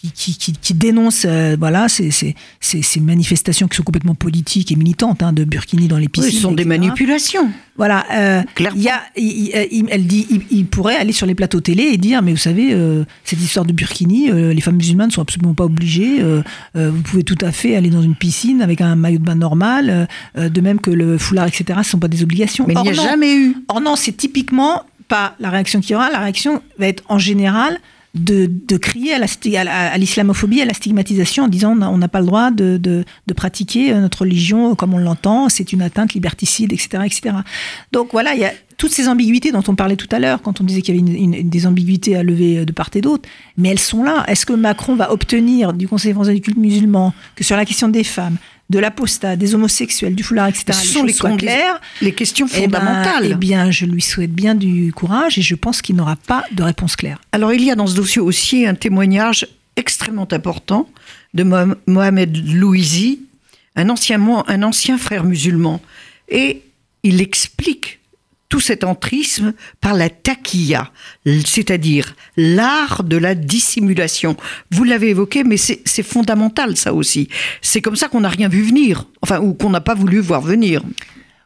qui, 0.02 0.34
qui, 0.34 0.54
qui, 0.54 0.74
dénonce 0.74 1.26
euh, 1.28 1.58
voilà, 1.60 1.90
ces, 1.90 2.10
ces, 2.12 2.36
ces, 2.62 3.00
manifestations 3.02 3.68
qui 3.68 3.76
sont 3.76 3.84
complètement 3.84 4.16
politiques 4.16 4.72
et 4.72 4.76
militantes 4.76 5.22
hein, 5.22 5.34
de 5.34 5.44
Burkini 5.44 5.88
dans 5.90 5.98
les 5.98 6.08
piscines. 6.08 6.32
ce 6.32 6.40
sont 6.40 6.52
des 6.54 6.64
manipulations. 6.64 7.50
Voilà. 7.76 8.06
Euh, 8.14 8.42
il 8.76 8.82
y 8.82 8.90
a, 8.90 9.02
elle 9.16 10.08
dit 10.08 10.28
il, 10.52 10.66
pourrait 10.68 10.96
aller 10.96 11.12
sur 11.12 11.26
les 11.26 11.36
plateaux 11.36 11.60
télé 11.60 11.84
et 11.84 11.98
dire 11.98 12.22
mais 12.22 12.32
vous 12.32 12.38
savez, 12.38 12.70
euh, 12.72 13.04
cette 13.26 13.42
histoire 13.42 13.66
de 13.66 13.74
Burkini, 13.74 14.32
les 14.32 14.62
femmes 14.62 14.78
musulmanes 14.78 15.08
ne 15.08 15.14
sont 15.14 15.22
absolument 15.22 15.54
pas 15.54 15.66
obligées. 15.66 16.24
vous 16.76 17.02
pouvez 17.04 17.24
tout 17.24 17.38
à 17.42 17.52
fait 17.52 17.76
aller 17.76 17.90
dans 17.90 18.02
une 18.02 18.16
piscine 18.16 18.62
avec 18.62 18.82
un 18.82 18.96
maillot 18.96 19.20
de 19.20 19.26
bain 19.26 19.36
normal, 19.36 20.08
de 20.36 20.62
même 20.62 20.80
que 20.80 20.92
le 20.92 21.18
foulard, 21.18 21.48
etc. 21.48 21.66
Ce 21.68 21.80
ne 21.80 21.84
sont 21.84 22.00
pas 22.00 22.08
des 22.08 22.24
obligations. 22.24 22.66
Mais 22.68 22.74
il 22.74 22.82
n'y 22.84 22.90
a 22.90 22.94
jamais 22.94 23.36
eu. 23.36 23.56
Or 23.68 23.82
non, 23.82 23.96
c'est 23.96 24.16
typiquement 24.16 24.84
pas 25.10 25.36
la 25.40 25.50
réaction 25.50 25.82
qu'il 25.82 25.92
y 25.92 25.96
aura. 25.96 26.10
La 26.10 26.20
réaction 26.20 26.62
va 26.78 26.88
être 26.88 27.04
en 27.10 27.18
général 27.18 27.80
de, 28.16 28.78
crier 28.78 29.14
à 29.14 29.98
l'islamophobie, 29.98 30.62
à, 30.62 30.66
la 30.66 30.74
stigmatisation 30.74 31.44
en 31.44 31.48
disant 31.48 31.78
on 31.80 31.98
n'a 31.98 32.08
pas 32.08 32.20
le 32.20 32.26
droit 32.26 32.52
de, 32.52 33.04
pratiquer 33.36 33.94
euh, 33.94 34.02
notre 34.02 34.22
religion 34.22 34.76
comme 34.76 34.94
on 34.94 34.98
l'entend, 34.98 35.50
c'est 35.50 35.72
une 35.72 35.82
atteinte 35.82 36.14
liberticide, 36.14 36.74
etc., 36.74 37.04
etc. 37.06 37.36
Donc 37.92 38.10
voilà, 38.12 38.34
il 38.34 38.42
y 38.42 38.46
a 38.46 38.52
toutes 38.78 38.92
ces 38.92 39.08
ambiguïtés 39.08 39.52
dont 39.52 39.64
on 39.68 39.76
parlait 39.76 39.96
tout 39.96 40.08
à 40.12 40.20
l'heure, 40.20 40.42
quand 40.42 40.62
on 40.62 40.64
disait 40.64 40.82
qu'il 40.82 40.96
y 40.96 41.00
avait 41.00 41.44
des 41.44 41.68
ambiguïtés 41.68 42.16
à 42.16 42.24
lever 42.24 42.60
euh, 42.60 42.66
de 42.66 42.72
part 42.72 42.90
et 42.96 43.02
d'autre, 43.02 43.30
mais 43.58 43.70
elles 43.70 43.80
sont 43.80 44.04
là. 44.04 44.26
Est-ce 44.28 44.46
que 44.46 44.54
Macron 44.54 44.96
va 44.96 45.12
obtenir 45.12 45.74
du 45.74 45.88
Conseil 45.88 46.14
français 46.14 46.34
du 46.34 46.42
culte 46.42 46.58
musulman 46.58 47.14
que 47.36 47.44
sur 47.44 47.56
la 47.56 47.66
question 47.66 47.90
des 47.90 48.04
femmes, 48.04 48.38
de 48.70 48.80
l'apostat, 48.80 49.36
des 49.36 49.56
homosexuels, 49.56 50.16
du 50.16 50.24
foulard, 50.24 50.48
etc. 50.48 50.66
Ce 50.74 50.88
sont 50.88 51.04
les, 51.04 51.14
claires, 51.38 51.82
les 52.02 52.14
questions 52.14 52.48
eh 52.54 52.68
ben, 52.68 52.80
fondamentales. 52.80 53.30
Eh 53.32 53.36
bien, 53.36 53.72
je 53.72 53.86
lui 53.86 54.02
souhaite 54.02 54.32
bien 54.32 54.54
du 54.54 54.94
courage 54.94 55.38
et 55.38 55.42
je 55.42 55.56
pense 55.56 55.82
qu'il 55.82 55.96
n'aura 55.96 56.16
pas 56.16 56.44
de 56.52 56.62
réponse 56.62 56.96
claire. 56.96 57.20
Alors, 57.32 57.52
il 57.52 57.64
y 57.64 57.72
a 57.72 57.76
dans 57.76 57.88
ce 57.88 57.96
dossier 57.96 58.22
aussi 58.22 58.68
un 58.68 58.76
témoignage 58.76 59.48
extrêmement 59.76 60.28
important 60.32 60.88
de 61.34 61.44
Mohamed 61.88 62.38
Louisi, 62.54 63.22
un 63.76 63.90
ancien, 63.90 64.22
un 64.48 64.64
ancien 64.64 64.98
frère 64.98 65.24
musulman. 65.24 65.82
Et 66.28 66.62
il 67.04 67.22
explique 67.22 67.99
tout 68.50 68.60
cet 68.60 68.84
entrisme 68.84 69.54
par 69.80 69.94
la 69.94 70.10
taquilla, 70.10 70.92
c'est-à-dire 71.46 72.16
l'art 72.36 73.04
de 73.04 73.16
la 73.16 73.36
dissimulation. 73.36 74.36
Vous 74.72 74.84
l'avez 74.84 75.10
évoqué, 75.10 75.44
mais 75.44 75.58
c'est 75.58 76.04
fondamental 76.04 76.76
ça 76.76 76.94
aussi. 76.94 77.30
C'est 77.62 77.82
comme 77.82 77.96
ça 77.96 78.08
qu'on 78.08 78.22
n'a 78.22 78.30
rien 78.30 78.50
vu 78.50 78.64
venir, 78.64 79.06
enfin, 79.22 79.40
ou 79.40 79.54
qu'on 79.54 79.70
n'a 79.70 79.82
pas 79.82 79.94
voulu 79.94 80.20
voir 80.20 80.42
venir. 80.42 80.82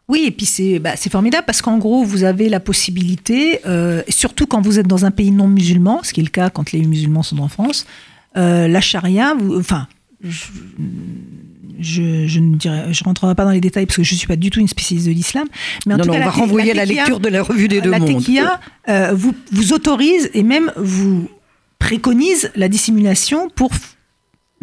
Oui, 0.07 0.25
et 0.27 0.31
puis 0.31 0.45
c'est 0.45 0.79
bah, 0.79 0.95
formidable 0.95 1.45
parce 1.45 1.61
qu'en 1.61 1.77
gros, 1.77 2.03
vous 2.03 2.23
avez 2.23 2.49
la 2.49 2.59
possibilité, 2.59 3.59
euh, 3.65 4.01
surtout 4.09 4.47
quand 4.47 4.61
vous 4.61 4.79
êtes 4.79 4.87
dans 4.87 5.05
un 5.05 5.11
pays 5.11 5.31
non 5.31 5.47
musulman, 5.47 6.01
ce 6.03 6.13
qui 6.13 6.21
est 6.21 6.23
le 6.23 6.29
cas 6.29 6.49
quand 6.49 6.71
les 6.71 6.81
musulmans 6.81 7.23
sont 7.23 7.39
en 7.39 7.47
France, 7.47 7.85
euh, 8.35 8.67
la 8.67 8.81
charia, 8.81 9.33
vous, 9.37 9.59
enfin, 9.59 9.87
je, 10.21 10.45
ne 11.83 12.55
dirais, 12.55 12.85
je 12.91 13.03
rentrerai 13.03 13.35
pas 13.35 13.45
dans 13.45 13.51
les 13.51 13.61
détails 13.61 13.85
parce 13.85 13.97
que 13.97 14.03
je 14.03 14.13
ne 14.13 14.17
suis 14.17 14.27
pas 14.27 14.35
du 14.35 14.49
tout 14.49 14.59
une 14.59 14.67
spécialiste 14.67 15.07
de 15.07 15.13
l'islam. 15.13 15.47
Mais 15.85 15.93
en 15.93 15.97
tout 15.97 16.09
cas, 16.09 16.17
on 16.17 16.25
va 16.25 16.29
renvoyer 16.29 16.71
à 16.71 16.75
la 16.75 16.85
lecture 16.85 17.19
de 17.19 17.29
la 17.29 17.43
revue 17.43 17.67
des 17.67 17.81
deux 17.81 17.91
mondes. 17.91 18.23
La 18.33 18.59
euh, 18.89 19.13
vous, 19.13 19.33
vous 19.51 19.73
autorise 19.73 20.29
et 20.33 20.43
même 20.43 20.71
vous 20.75 21.29
préconise 21.79 22.51
la 22.55 22.67
dissimulation 22.67 23.49
pour 23.49 23.71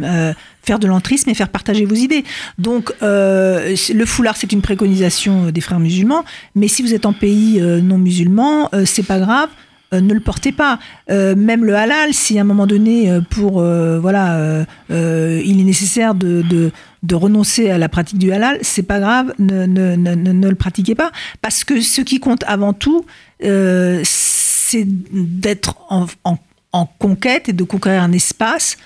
euh, 0.03 0.33
faire 0.63 0.79
de 0.79 0.87
l'entrisme 0.87 1.29
et 1.31 1.35
faire 1.35 1.49
partager 1.49 1.85
vos 1.85 1.95
idées. 1.95 2.25
Donc, 2.59 2.93
euh, 3.03 3.75
le 3.95 4.07
foulard, 4.07 4.37
c'est 4.37 4.53
une 4.53 4.63
préconisation 4.63 5.51
des 5.51 5.61
frères 5.61 5.81
musulmans, 5.81 6.25
mais 6.55 6.69
si 6.69 6.83
vous 6.83 6.95
êtes 6.95 7.07
en 7.07 7.13
pays 7.13 7.61
non 7.61 7.99
musulman, 7.99 8.71
c'est 8.85 9.07
pas 9.07 9.19
grave. 9.19 9.49
ne 9.93 10.13
le 10.13 10.21
portez 10.21 10.53
pas. 10.53 10.79
même 11.09 11.65
le 11.65 11.75
halal, 11.75 12.13
si 12.15 12.39
à 12.39 12.43
un 12.43 12.45
moment 12.45 12.67
donné, 12.67 13.11
pour 13.31 13.63
voilà, 13.63 14.67
il 14.91 15.61
est 15.61 15.65
nécessaire 15.65 16.15
de, 16.15 16.43
de, 16.43 16.73
renoncer 17.15 17.71
à 17.71 17.79
la 17.79 17.89
pratique 17.89 18.19
du 18.19 18.33
halal, 18.33 18.59
c'est 18.63 18.83
pas 18.83 19.01
grave, 19.01 19.35
ne, 19.39 20.49
le 20.49 20.55
pratiquez 20.55 20.95
pas, 20.95 21.11
parce 21.43 21.65
que 21.65 21.81
ce 21.81 22.03
qui 22.03 22.21
compte 22.21 22.45
avant 22.47 22.73
tout, 22.73 23.05
c'est 23.41 24.85
d'être 24.87 25.77
en, 25.89 26.87
conquête 26.99 27.49
et 27.49 27.53
de 27.53 27.65
conquérir 27.65 28.03
un 28.03 28.13
espace 28.13 28.77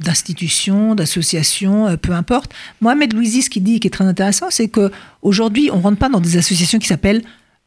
d'institutions, 0.00 0.94
d'associations, 0.94 1.86
euh, 1.86 1.96
peu 1.96 2.12
importe. 2.12 2.52
Mohamed 2.80 3.12
Louisi, 3.12 3.42
ce 3.42 3.50
qu'il 3.50 3.62
dit, 3.62 3.78
qui 3.80 3.86
est 3.86 3.90
très 3.90 4.04
intéressant, 4.04 4.46
c'est 4.50 4.68
que 4.68 4.90
aujourd'hui, 5.22 5.70
on 5.72 5.80
rentre 5.80 5.98
pas 5.98 6.08
dans 6.08 6.20
des 6.20 6.36
associations 6.36 6.78
qui 6.78 6.88
s'appellent 6.88 7.22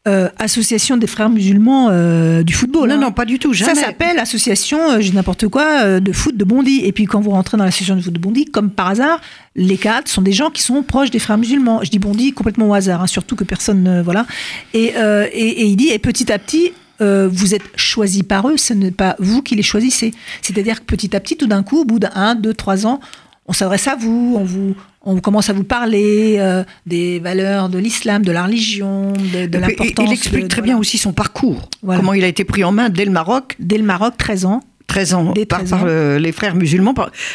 euh, 0.06 0.28
Association 0.38 0.96
des 0.96 1.06
frères 1.06 1.28
musulmans 1.28 1.88
euh, 1.90 2.42
du 2.42 2.54
football. 2.54 2.88
Non, 2.88 2.94
hein. 2.94 2.98
non, 2.98 3.12
pas 3.12 3.24
du 3.24 3.38
tout. 3.38 3.52
Jamais. 3.52 3.74
Ça 3.74 3.86
s'appelle 3.86 4.18
Association, 4.18 5.00
j'ai 5.00 5.12
n'importe 5.12 5.48
quoi, 5.48 6.00
de 6.00 6.12
foot 6.12 6.36
de 6.36 6.44
Bondy. 6.44 6.82
Et 6.84 6.92
puis 6.92 7.06
quand 7.06 7.20
vous 7.20 7.30
rentrez 7.30 7.56
dans 7.56 7.64
l'association 7.64 7.96
de 7.96 8.00
foot 8.00 8.12
de 8.12 8.18
Bondy, 8.18 8.46
comme 8.46 8.70
par 8.70 8.88
hasard, 8.88 9.20
les 9.56 9.76
cadres 9.76 10.08
sont 10.08 10.22
des 10.22 10.32
gens 10.32 10.50
qui 10.50 10.62
sont 10.62 10.82
proches 10.82 11.10
des 11.10 11.18
frères 11.18 11.38
musulmans. 11.38 11.80
Je 11.82 11.90
dis 11.90 11.98
Bondy 11.98 12.32
complètement 12.32 12.70
au 12.70 12.74
hasard, 12.74 13.02
hein, 13.02 13.06
surtout 13.06 13.36
que 13.36 13.44
personne, 13.44 14.02
voilà. 14.02 14.26
Et, 14.72 14.94
et, 14.94 15.62
et, 15.62 15.64
il 15.66 15.76
dit, 15.76 15.88
et 15.88 15.98
petit 15.98 16.32
à 16.32 16.38
petit, 16.38 16.72
euh, 17.00 17.28
vous 17.30 17.54
êtes 17.54 17.62
choisi 17.76 18.22
par 18.22 18.48
eux, 18.48 18.56
ce 18.56 18.74
n'est 18.74 18.90
pas 18.90 19.14
vous 19.18 19.42
qui 19.42 19.54
les 19.54 19.62
choisissez. 19.62 20.12
C'est-à-dire 20.42 20.80
que 20.80 20.84
petit 20.84 21.14
à 21.14 21.20
petit, 21.20 21.36
tout 21.36 21.46
d'un 21.46 21.62
coup, 21.62 21.80
au 21.80 21.84
bout 21.84 21.98
d'un, 21.98 22.34
deux, 22.34 22.54
trois 22.54 22.86
ans, 22.86 23.00
on 23.48 23.54
s'adresse 23.54 23.88
à 23.88 23.96
vous, 23.96 24.36
on 24.38 24.44
vous, 24.44 24.76
on 25.02 25.20
commence 25.20 25.48
à 25.48 25.54
vous 25.54 25.64
parler 25.64 26.36
euh, 26.38 26.62
des 26.86 27.18
valeurs 27.18 27.70
de 27.70 27.78
l'islam, 27.78 28.22
de 28.22 28.30
la 28.30 28.44
religion, 28.44 29.14
de, 29.14 29.58
l'importance. 29.58 30.06
Il 30.06 30.12
explique 30.12 30.48
très 30.48 30.62
bien 30.62 30.76
aussi 30.76 30.98
son 30.98 31.12
parcours, 31.12 31.68
comment 31.84 32.12
il 32.12 32.22
a 32.24 32.28
été 32.28 32.44
pris 32.44 32.62
en 32.62 32.72
main 32.72 32.90
dès 32.90 33.06
le 33.06 33.10
Maroc. 33.10 33.56
Dès 33.58 33.78
le 33.78 33.84
Maroc, 33.84 34.14
13 34.18 34.44
ans. 34.44 34.62
13 34.86 35.14
ans, 35.14 35.34
par, 35.48 35.86
les 35.86 36.32
frères 36.32 36.54
musulmans, 36.54 36.94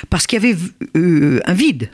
parce 0.09 0.25
qu'il 0.25 0.41
y 0.41 0.45
avait 0.45 0.57
euh, 0.97 1.39
un 1.45 1.53
vide. 1.53 1.91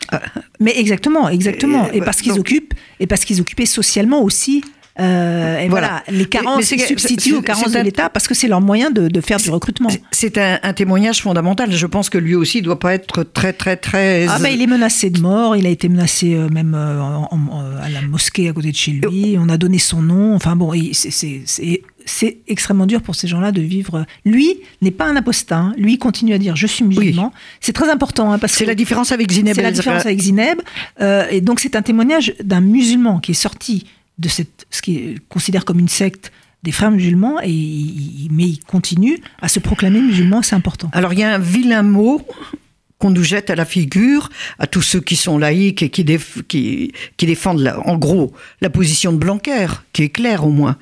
Mais 0.62 0.74
exactement, 0.78 1.28
exactement. 1.28 1.92
Et, 1.92 2.00
parce 2.00 2.22
qu'ils 2.22 2.40
occupent, 2.40 2.74
et 3.02 3.08
parce 3.08 3.26
qu'ils 3.26 3.42
occupaient 3.42 3.66
socialement 3.66 4.22
aussi 4.22 4.64
euh, 5.00 5.60
et 5.60 5.70
voilà, 5.70 6.03
les 6.10 6.25
carences 6.25 6.65
se 6.65 6.77
substituent 6.77 7.36
aux 7.36 7.41
carences 7.41 7.72
de 7.72 7.79
l'État 7.79 8.10
parce 8.10 8.27
que 8.27 8.34
c'est 8.34 8.48
leur 8.48 8.62
moyen 8.62 8.91
de, 8.91 9.22
faire 9.22 9.38
du 9.38 9.50
recrutement. 9.50 9.89
C'est 10.12 10.38
un, 10.38 10.74
témoignage 10.74 11.22
fondamental. 11.22 11.72
Je 11.72 11.86
pense 11.86 12.10
que 12.10 12.18
lui 12.18 12.36
aussi 12.36 12.62
doit 12.62 12.79
pas 12.79 12.94
être 12.94 13.24
très, 13.24 13.53
très, 13.53 13.77
très. 13.77 14.27
Ah 14.27 14.39
ben, 14.39 14.50
il 14.50 14.62
est 14.62 14.68
menacé 14.68 15.10
de 15.10 15.20
mort. 15.20 15.56
Il 15.56 15.65
a 15.65 15.70
été 15.70 15.89
menacé 15.89 16.36
euh, 16.36 16.50
même 16.50 16.74
euh, 16.75 17.82
à 17.82 17.89
la 17.89 18.01
mosquée 18.01 18.50
à 18.50 18.53
côté 18.53 18.72
de 18.72 18.75
chez 18.75 18.91
lui. 18.91 19.38
On 19.39 19.50
a 19.50 19.58
donné 19.58 19.77
son 19.77 20.01
nom. 20.01 20.36
Enfin 20.36 20.56
bon, 20.56 20.74
c'est 22.06 22.38
extrêmement 22.48 22.86
dur 22.86 23.01
pour 23.01 23.15
ces 23.15 23.27
gens-là 23.27 23.51
de 23.51 23.62
vivre. 23.62 24.06
Lui 24.25 24.60
n'est 24.82 24.91
pas 24.91 25.06
un 25.06 25.15
apostat. 25.15 25.58
Hein. 25.58 25.74
Lui 25.77 25.98
continue 25.98 26.34
à 26.34 26.38
dire 26.38 26.56
je 26.56 26.68
suis 26.68 26.84
musulman. 26.84 27.32
C'est 27.62 27.74
très 27.74 27.89
important 27.89 28.32
hein, 28.32 28.39
parce 28.39 28.53
c'est 28.53 28.65
la 28.65 28.75
différence 28.75 29.12
avec 29.12 29.32
Zineb. 29.32 29.56
C'est 29.56 29.62
la 29.62 29.72
différence 29.72 30.06
avec 30.06 30.20
Zineb. 30.20 30.60
et 31.29 31.41
donc 31.41 31.60
c'est 31.60 31.75
un 31.75 31.82
témoignage 31.82 32.34
d'un 32.44 32.62
musulman 32.62 33.20
qui 33.20 33.32
est 33.32 33.36
sorti 33.36 33.86
de 34.20 34.30
ce 34.30 34.82
qu'il 34.82 35.20
considère 35.30 35.66
comme 35.66 35.80
une 35.80 35.88
secte 35.88 36.32
des 36.62 36.72
frères 36.72 36.92
musulmans, 36.92 37.40
et 37.42 38.28
mais 38.30 38.44
il 38.44 38.60
continue 38.68 39.18
à 39.42 39.48
se 39.48 39.60
proclamer 39.60 40.02
musulman, 40.02 40.42
c'est 40.42 40.56
important. 40.56 40.90
Alors 40.92 41.14
il 41.14 41.20
y 41.20 41.24
a 41.24 41.34
un 41.34 41.40
vilain 41.40 41.84
mot 41.84 42.22
qu'on 43.00 43.12
nous 43.12 43.24
jette 43.24 43.50
à 43.50 43.56
la 43.56 43.64
figure, 43.64 44.30
à 44.60 44.68
tous 44.68 44.82
ceux 44.82 45.00
qui 45.00 45.16
sont 45.16 45.38
laïcs 45.38 45.82
et 45.82 45.90
qui 45.90 46.04
défendent, 46.04 47.74
en 47.86 47.98
gros, 47.98 48.34
la 48.60 48.70
position 48.70 49.14
de 49.14 49.18
Blanquer, 49.18 49.68
qui 49.94 50.04
est 50.04 50.10
claire 50.10 50.46
au 50.46 50.50
moins. 50.50 50.78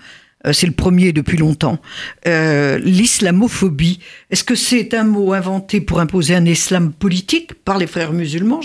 Euh, 0.46 0.54
c'est 0.54 0.68
le 0.68 0.74
premier 0.74 1.14
depuis 1.14 1.38
longtemps. 1.38 1.80
Euh, 2.28 2.78
l'islamophobie, 2.80 4.00
est-ce 4.30 4.44
que 4.44 4.56
c'est 4.56 4.94
un 4.94 5.04
mot 5.04 5.34
inventé 5.34 5.82
pour 5.82 6.00
imposer 6.00 6.36
un 6.36 6.46
islam 6.46 6.94
politique 6.94 7.54
par 7.54 7.78
les 7.78 7.88
frères 7.88 8.14
musulmans, 8.14 8.62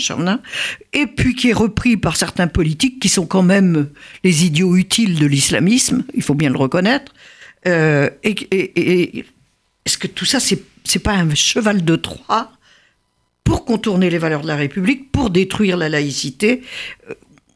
et 0.93 1.07
puis 1.07 1.35
qui 1.35 1.49
est 1.49 1.53
repris 1.53 1.97
par 1.97 2.15
certains 2.15 2.47
politiques 2.47 2.99
qui 2.99 3.09
sont 3.09 3.25
quand 3.25 3.43
même 3.43 3.89
les 4.23 4.45
idiots 4.45 4.75
utiles 4.75 5.17
de 5.17 5.25
l'islamisme, 5.25 6.03
il 6.13 6.21
faut 6.21 6.35
bien 6.35 6.49
le 6.49 6.57
reconnaître. 6.57 7.11
Euh, 7.65 8.09
et, 8.23 9.25
est-ce 9.85 9.97
que 9.97 10.07
tout 10.07 10.25
ça, 10.25 10.39
c'est 10.39 10.99
pas 10.99 11.13
un 11.13 11.33
cheval 11.33 11.83
de 11.83 11.95
Troie 11.95 12.51
pour 13.43 13.65
contourner 13.65 14.09
les 14.09 14.17
valeurs 14.17 14.41
de 14.41 14.47
la 14.47 14.55
République, 14.55 15.11
pour 15.11 15.29
détruire 15.29 15.75
la 15.75 15.89
laïcité 15.89 16.61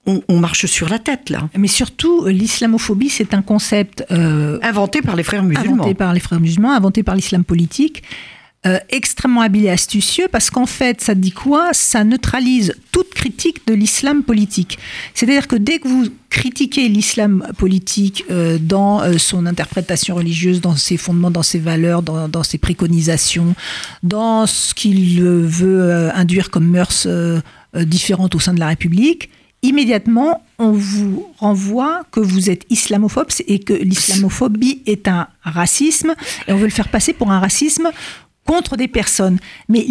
on, 0.08 0.40
marche 0.40 0.66
sur 0.66 0.90
la 0.90 1.00
tête 1.00 1.30
là. 1.30 1.50
Mais 1.58 1.68
surtout, 1.68 2.26
l'islamophobie, 2.26 3.10
c'est 3.10 3.34
un 3.34 3.42
concept 3.42 4.06
euh, 4.12 4.58
inventé 4.62 5.02
par 5.02 5.16
les 5.16 5.24
frères 5.24 5.44
musulmans. 5.44 5.84
Inventé 5.84 5.94
par 5.94 6.14
les 6.14 6.20
frères 6.20 6.40
musulmans, 6.40 6.72
inventé 6.72 7.04
par 7.04 7.16
l'islam 7.16 7.44
politique. 7.44 8.04
Euh, 8.66 8.80
extrêmement 8.90 9.42
habile 9.42 9.66
et 9.66 9.70
astucieux 9.70 10.28
parce 10.32 10.50
qu'en 10.50 10.66
fait, 10.66 11.00
ça 11.00 11.14
dit 11.14 11.32
quoi? 11.32 11.70
Ça 11.74 12.04
neutralise 12.04 12.74
toute 12.92 13.14
critique 13.14 13.68
de 13.68 13.74
l'islam 13.74 14.24
politique. 14.24 14.80
C'est-à-dire 15.14 15.48
que 15.48 15.56
dès 15.56 15.78
que 15.78 15.88
vous 15.88 16.08
critiquez 16.30 16.90
l'islam 16.90 17.46
politique 17.58 18.26
euh, 18.32 18.58
dans 18.60 19.18
son 19.20 19.46
interprétation 19.46 20.16
religieuse, 20.16 20.60
dans 20.60 20.76
ses 20.76 20.98
fondements, 20.98 21.32
dans 21.32 21.44
ses 21.44 21.60
valeurs, 21.60 22.02
dans, 22.02 22.28
dans 22.28 22.44
ses 22.44 22.58
préconisations, 22.58 23.56
dans 24.04 24.48
ce 24.48 24.74
qu'il 24.74 25.22
veut 25.22 26.10
induire 26.16 26.50
comme 26.50 26.68
mœurs 26.68 27.08
différentes 27.76 28.34
au 28.34 28.40
sein 28.40 28.54
de 28.54 28.60
la 28.60 28.68
République, 28.68 29.30
immédiatement, 29.62 30.44
on 30.60 30.72
vous 30.72 31.28
renvoie 31.38 32.04
que 32.12 32.20
vous 32.20 32.50
êtes 32.50 32.64
islamophobe 32.70 33.28
et 33.48 33.60
que 33.60 33.74
l'islamophobie 33.74 34.84
est 34.86 35.08
un 35.08 35.28
racisme, 35.42 36.16
et 36.48 36.54
on 36.54 36.58
veut 36.58 36.66
le 36.66 36.72
faire 36.72 36.90
passer 36.90 37.14
pour 37.14 37.32
un 37.32 37.40
racisme 37.40 37.90
contre 38.48 38.78
des 38.78 38.88
personnes. 38.88 39.38
Mais 39.70 39.86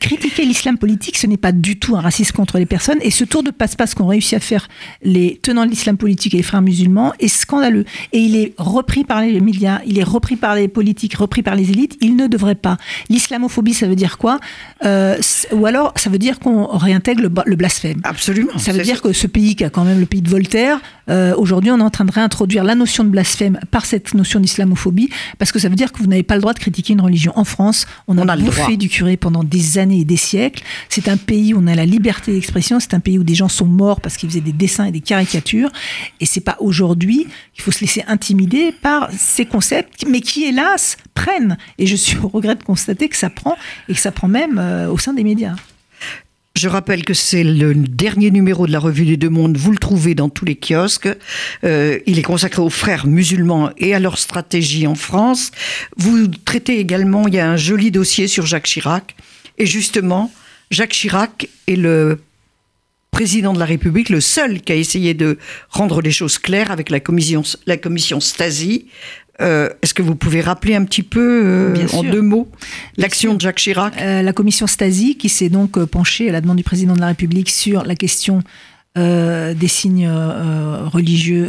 critiquer 0.00 0.44
l'islam 0.44 0.78
politique, 0.78 1.16
ce 1.16 1.26
n'est 1.26 1.36
pas 1.36 1.52
du 1.52 1.78
tout 1.78 1.96
un 1.96 2.00
racisme 2.00 2.34
contre 2.34 2.58
les 2.58 2.66
personnes. 2.66 2.98
Et 3.02 3.10
ce 3.10 3.24
tour 3.24 3.42
de 3.42 3.50
passe-passe 3.50 3.94
qu'ont 3.94 4.06
réussi 4.06 4.34
à 4.34 4.40
faire 4.40 4.68
les 5.02 5.38
tenants 5.42 5.66
de 5.66 5.70
l'islam 5.70 5.96
politique 5.96 6.34
et 6.34 6.38
les 6.38 6.42
frères 6.42 6.62
musulmans 6.62 7.12
est 7.20 7.28
scandaleux. 7.28 7.84
Et 8.12 8.18
il 8.18 8.34
est 8.36 8.54
repris 8.56 9.04
par 9.04 9.20
les 9.20 9.40
médias, 9.40 9.80
il 9.86 9.98
est 9.98 10.04
repris 10.04 10.36
par 10.36 10.54
les 10.54 10.68
politiques, 10.68 11.14
repris 11.14 11.42
par 11.42 11.54
les 11.54 11.70
élites. 11.70 11.96
Il 12.00 12.16
ne 12.16 12.26
devrait 12.26 12.54
pas. 12.54 12.78
L'islamophobie, 13.10 13.74
ça 13.74 13.86
veut 13.86 13.96
dire 13.96 14.18
quoi? 14.18 14.40
Euh, 14.84 15.16
Ou 15.52 15.66
alors, 15.66 15.92
ça 15.96 16.10
veut 16.10 16.18
dire 16.18 16.38
qu'on 16.38 16.66
réintègre 16.66 17.22
le, 17.22 17.56
blasphème. 17.56 18.00
Absolument. 18.04 18.56
Ça 18.58 18.72
veut 18.72 18.82
dire 18.82 19.02
que 19.02 19.12
ce 19.12 19.26
pays, 19.26 19.54
qui 19.54 19.64
a 19.64 19.70
quand 19.70 19.84
même 19.84 20.00
le 20.00 20.06
pays 20.06 20.22
de 20.22 20.30
Voltaire, 20.30 20.80
euh, 21.10 21.34
aujourd'hui, 21.36 21.70
on 21.70 21.78
est 21.78 21.82
en 21.82 21.90
train 21.90 22.04
de 22.04 22.12
réintroduire 22.12 22.64
la 22.64 22.74
notion 22.74 23.04
de 23.04 23.10
blasphème 23.10 23.58
par 23.70 23.84
cette 23.84 24.14
notion 24.14 24.40
d'islamophobie, 24.40 25.10
parce 25.38 25.52
que 25.52 25.58
ça 25.58 25.68
veut 25.68 25.76
dire 25.76 25.92
que 25.92 25.98
vous 25.98 26.06
n'avez 26.06 26.22
pas 26.22 26.34
le 26.34 26.40
droit 26.40 26.54
de 26.54 26.58
critiquer 26.58 26.92
une 26.92 27.00
religion. 27.00 27.32
En 27.36 27.44
France, 27.44 27.86
on 28.06 28.16
a, 28.18 28.36
bouffé 28.36 28.76
du 28.76 28.88
curé 28.88 29.16
pendant 29.16 29.44
des 29.44 29.78
années 29.78 30.00
et 30.00 30.04
des 30.04 30.16
siècles. 30.16 30.62
C'est 30.88 31.08
un 31.08 31.16
pays 31.16 31.54
où 31.54 31.60
on 31.62 31.66
a 31.66 31.74
la 31.74 31.86
liberté 31.86 32.32
d'expression. 32.32 32.80
C'est 32.80 32.94
un 32.94 33.00
pays 33.00 33.18
où 33.18 33.24
des 33.24 33.34
gens 33.34 33.48
sont 33.48 33.66
morts 33.66 34.00
parce 34.00 34.16
qu'ils 34.16 34.28
faisaient 34.28 34.40
des 34.40 34.52
dessins 34.52 34.84
et 34.84 34.92
des 34.92 35.00
caricatures. 35.00 35.70
Et 36.20 36.26
c'est 36.26 36.40
pas 36.40 36.56
aujourd'hui 36.60 37.26
qu'il 37.54 37.62
faut 37.62 37.70
se 37.70 37.80
laisser 37.80 38.04
intimider 38.06 38.72
par 38.72 39.10
ces 39.12 39.46
concepts, 39.46 40.04
mais 40.08 40.20
qui, 40.20 40.44
hélas, 40.44 40.96
prennent. 41.14 41.58
Et 41.78 41.86
je 41.86 41.96
suis 41.96 42.18
au 42.18 42.28
regret 42.28 42.54
de 42.54 42.62
constater 42.62 43.08
que 43.08 43.16
ça 43.16 43.30
prend, 43.30 43.56
et 43.88 43.94
que 43.94 44.00
ça 44.00 44.12
prend 44.12 44.28
même 44.28 44.58
euh, 44.58 44.90
au 44.90 44.98
sein 44.98 45.12
des 45.12 45.24
médias. 45.24 45.56
Je 46.58 46.68
rappelle 46.68 47.04
que 47.04 47.14
c'est 47.14 47.44
le 47.44 47.72
dernier 47.72 48.32
numéro 48.32 48.66
de 48.66 48.72
la 48.72 48.80
revue 48.80 49.04
des 49.04 49.16
Deux 49.16 49.28
Mondes. 49.28 49.56
Vous 49.56 49.70
le 49.70 49.78
trouvez 49.78 50.16
dans 50.16 50.28
tous 50.28 50.44
les 50.44 50.56
kiosques. 50.56 51.08
Euh, 51.62 52.00
il 52.04 52.18
est 52.18 52.22
consacré 52.22 52.60
aux 52.60 52.68
frères 52.68 53.06
musulmans 53.06 53.70
et 53.76 53.94
à 53.94 54.00
leur 54.00 54.18
stratégie 54.18 54.88
en 54.88 54.96
France. 54.96 55.52
Vous 55.96 56.26
traitez 56.26 56.80
également, 56.80 57.28
il 57.28 57.34
y 57.34 57.38
a 57.38 57.48
un 57.48 57.56
joli 57.56 57.92
dossier 57.92 58.26
sur 58.26 58.44
Jacques 58.44 58.64
Chirac. 58.64 59.14
Et 59.58 59.66
justement, 59.66 60.32
Jacques 60.72 60.94
Chirac 60.94 61.48
est 61.68 61.76
le 61.76 62.18
président 63.12 63.52
de 63.52 63.60
la 63.60 63.64
République, 63.64 64.08
le 64.08 64.20
seul 64.20 64.60
qui 64.60 64.72
a 64.72 64.74
essayé 64.74 65.14
de 65.14 65.38
rendre 65.70 66.02
les 66.02 66.10
choses 66.10 66.38
claires 66.38 66.72
avec 66.72 66.90
la 66.90 66.98
commission, 66.98 67.44
la 67.66 67.76
commission 67.76 68.18
Stasi, 68.18 68.86
euh, 69.40 69.68
est-ce 69.82 69.94
que 69.94 70.02
vous 70.02 70.16
pouvez 70.16 70.40
rappeler 70.40 70.74
un 70.74 70.84
petit 70.84 71.04
peu, 71.04 71.42
euh, 71.44 71.86
en 71.92 72.02
deux 72.02 72.22
mots, 72.22 72.48
l'action 72.96 73.34
de 73.34 73.40
Jacques 73.40 73.58
Chirac? 73.58 73.94
Euh, 74.00 74.22
La 74.22 74.32
commission 74.32 74.66
Stasi, 74.66 75.16
qui 75.16 75.28
s'est 75.28 75.48
donc 75.48 75.82
penchée 75.84 76.28
à 76.28 76.32
la 76.32 76.40
demande 76.40 76.56
du 76.56 76.64
président 76.64 76.94
de 76.94 77.00
la 77.00 77.08
République 77.08 77.50
sur 77.50 77.84
la 77.84 77.94
question 77.94 78.42
des 78.96 79.68
signes 79.68 80.10
religieux 80.10 81.48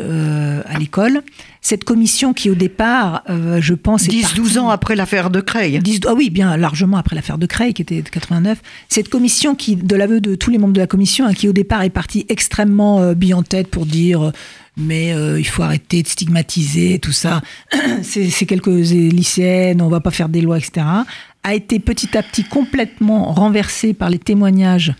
à 0.67 0.77
l'école. 0.77 1.23
Cette 1.61 1.83
commission 1.83 2.31
qui, 2.31 2.51
au 2.51 2.53
départ, 2.53 3.23
je 3.27 3.73
pense... 3.73 4.03
10-12 4.03 4.59
ans 4.59 4.69
après 4.69 4.95
l'affaire 4.95 5.31
de 5.31 5.41
Creil. 5.41 5.79
ah 6.05 6.13
oui, 6.13 6.29
bien 6.29 6.55
largement 6.57 6.97
après 6.97 7.15
l'affaire 7.15 7.39
de 7.39 7.47
Creil, 7.47 7.73
qui 7.73 7.81
était 7.81 8.03
de 8.03 8.09
89. 8.09 8.61
Cette 8.87 9.09
commission 9.09 9.55
qui, 9.55 9.77
de 9.77 9.95
l'aveu 9.95 10.21
de 10.21 10.35
tous 10.35 10.51
les 10.51 10.59
membres 10.59 10.73
de 10.73 10.79
la 10.79 10.85
commission, 10.85 11.25
hein, 11.25 11.33
qui 11.33 11.49
au 11.49 11.51
départ 11.51 11.81
est 11.81 11.89
partie 11.89 12.27
extrêmement 12.29 13.13
bien 13.13 13.37
en 13.37 13.41
tête 13.41 13.67
pour 13.69 13.87
dire 13.87 14.31
mais 14.77 15.13
euh, 15.13 15.39
il 15.39 15.47
faut 15.47 15.63
arrêter 15.63 16.03
de 16.03 16.07
stigmatiser 16.07 16.99
tout 16.99 17.11
ça. 17.11 17.41
C'est 18.01 18.45
quelques 18.45 18.67
lycéennes, 18.67 19.81
on 19.81 19.89
va 19.89 19.99
pas 19.99 20.11
faire 20.11 20.29
des 20.29 20.41
lois, 20.41 20.57
etc. 20.57 20.85
A 21.43 21.53
été 21.53 21.79
petit 21.79 22.17
à 22.17 22.23
petit 22.23 22.43
complètement 22.43 23.31
renversé 23.33 23.93
par 23.93 24.09
les 24.09 24.19
témoignages 24.19 24.93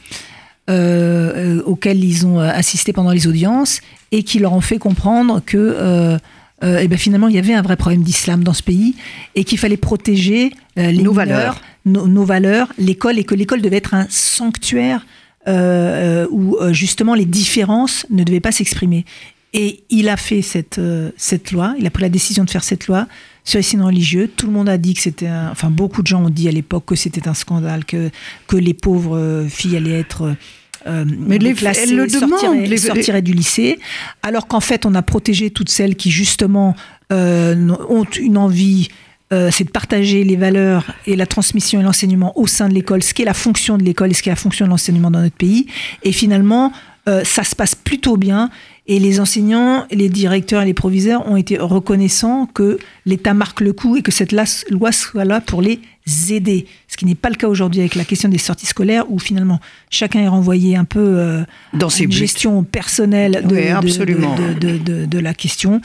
euh, 0.69 1.57
euh, 1.59 1.63
auxquels 1.63 2.03
ils 2.03 2.25
ont 2.27 2.39
assisté 2.39 2.93
pendant 2.93 3.11
les 3.11 3.27
audiences 3.27 3.81
et 4.11 4.23
qui 4.23 4.39
leur 4.39 4.53
ont 4.53 4.61
fait 4.61 4.77
comprendre 4.77 5.41
que 5.45 6.17
et 6.61 6.89
ben 6.89 6.97
finalement 6.97 7.29
il 7.29 7.35
y 7.35 7.37
avait 7.37 7.53
un 7.53 7.61
vrai 7.61 7.77
problème 7.77 8.03
d'islam 8.03 8.43
dans 8.43 8.51
ce 8.51 8.63
pays 8.63 8.95
et 9.33 9.45
qu'il 9.45 9.57
fallait 9.57 9.77
protéger 9.77 10.51
les 10.75 10.91
nos 10.91 11.13
valeurs, 11.13 11.61
nos, 11.85 12.05
nos 12.05 12.25
valeurs, 12.25 12.73
l'école 12.77 13.17
et 13.17 13.23
que 13.23 13.33
l'école 13.33 13.61
devait 13.61 13.77
être 13.77 13.93
un 13.93 14.07
sanctuaire 14.09 15.05
euh, 15.47 16.27
où 16.31 16.57
justement 16.71 17.15
les 17.15 17.25
différences 17.25 18.05
ne 18.09 18.23
devaient 18.23 18.41
pas 18.41 18.51
s'exprimer. 18.51 19.05
Et 19.53 19.83
il 19.89 20.09
a 20.09 20.17
fait 20.17 20.41
cette, 20.41 20.79
cette 21.17 21.51
loi, 21.51 21.73
il 21.79 21.87
a 21.87 21.89
pris 21.89 22.03
la 22.03 22.09
décision 22.09 22.43
de 22.43 22.49
faire 22.49 22.63
cette 22.63 22.85
loi 22.87 23.07
sur 23.43 23.57
les 23.57 23.63
signes 23.63 23.81
religieux. 23.81 24.29
Tout 24.35 24.45
le 24.45 24.51
monde 24.51 24.69
a 24.69 24.77
dit 24.77 24.93
que 24.93 25.01
c'était, 25.01 25.29
enfin 25.51 25.71
beaucoup 25.71 26.03
de 26.03 26.07
gens 26.07 26.23
ont 26.23 26.29
dit 26.29 26.47
à 26.47 26.51
l'époque 26.51 26.85
que 26.85 26.95
c'était 26.95 27.27
un 27.27 27.33
scandale, 27.33 27.83
que, 27.83 28.11
que 28.47 28.57
les 28.57 28.75
pauvres 28.75 29.47
filles 29.49 29.77
allaient 29.77 29.99
être 29.99 30.35
euh, 30.87 31.05
mais 31.07 31.37
les, 31.37 31.55
elles 31.65 31.95
le 31.95 32.07
sortiraient, 32.07 32.65
les, 32.65 32.77
sortiraient 32.77 33.21
du 33.21 33.33
lycée, 33.33 33.79
alors 34.23 34.47
qu'en 34.47 34.61
fait 34.61 34.85
on 34.85 34.95
a 34.95 35.01
protégé 35.01 35.49
toutes 35.49 35.69
celles 35.69 35.95
qui 35.95 36.09
justement 36.09 36.75
euh, 37.11 37.69
ont 37.89 38.05
une 38.05 38.37
envie 38.37 38.87
euh, 39.31 39.51
c'est 39.51 39.65
de 39.65 39.69
partager 39.69 40.23
les 40.23 40.37
valeurs 40.37 40.85
et 41.05 41.15
la 41.15 41.27
transmission 41.27 41.79
et 41.79 41.83
l'enseignement 41.83 42.37
au 42.39 42.47
sein 42.47 42.67
de 42.67 42.73
l'école, 42.73 43.03
ce 43.03 43.13
qui 43.13 43.21
est 43.21 43.25
la 43.25 43.35
fonction 43.35 43.77
de 43.77 43.83
l'école 43.83 44.09
et 44.09 44.13
ce 44.13 44.23
qui 44.23 44.29
est 44.29 44.31
la 44.31 44.37
fonction 44.37 44.65
de 44.65 44.71
l'enseignement 44.71 45.11
dans 45.11 45.21
notre 45.21 45.35
pays. 45.35 45.67
Et 46.01 46.11
finalement, 46.11 46.71
euh, 47.07 47.23
ça 47.23 47.43
se 47.43 47.55
passe 47.55 47.75
plutôt 47.75 48.17
bien. 48.17 48.49
Et 48.91 48.97
les 48.97 49.19
enseignants, 49.19 49.85
les 49.91 50.09
directeurs 50.09 50.63
et 50.63 50.65
les 50.65 50.73
proviseurs 50.73 51.27
ont 51.27 51.37
été 51.37 51.59
reconnaissants 51.59 52.47
que 52.47 52.79
l'État 53.05 53.35
marque 53.35 53.61
le 53.61 53.71
coup 53.71 53.97
et 53.97 54.01
que 54.01 54.11
cette 54.11 54.31
loi 54.31 54.91
soit 54.91 55.25
là 55.25 55.41
pour 55.41 55.61
les 55.61 55.79
aider. 56.31 56.65
Ce 56.87 56.97
qui 56.97 57.05
n'est 57.05 57.13
pas 57.13 57.29
le 57.29 57.35
cas 57.35 57.47
aujourd'hui 57.47 57.81
avec 57.81 57.93
la 57.93 58.03
question 58.03 58.29
des 58.29 58.39
sorties 58.39 58.65
scolaires 58.65 59.05
où 59.11 59.19
finalement 59.19 59.59
chacun 59.91 60.21
est 60.21 60.27
renvoyé 60.27 60.75
un 60.75 60.85
peu 60.85 60.99
euh, 60.99 61.43
dans 61.75 61.89
une 61.89 62.11
gestion 62.11 62.63
personnelle 62.63 63.43
de, 63.45 65.05
de, 65.05 65.19
la 65.19 65.35
question. 65.35 65.81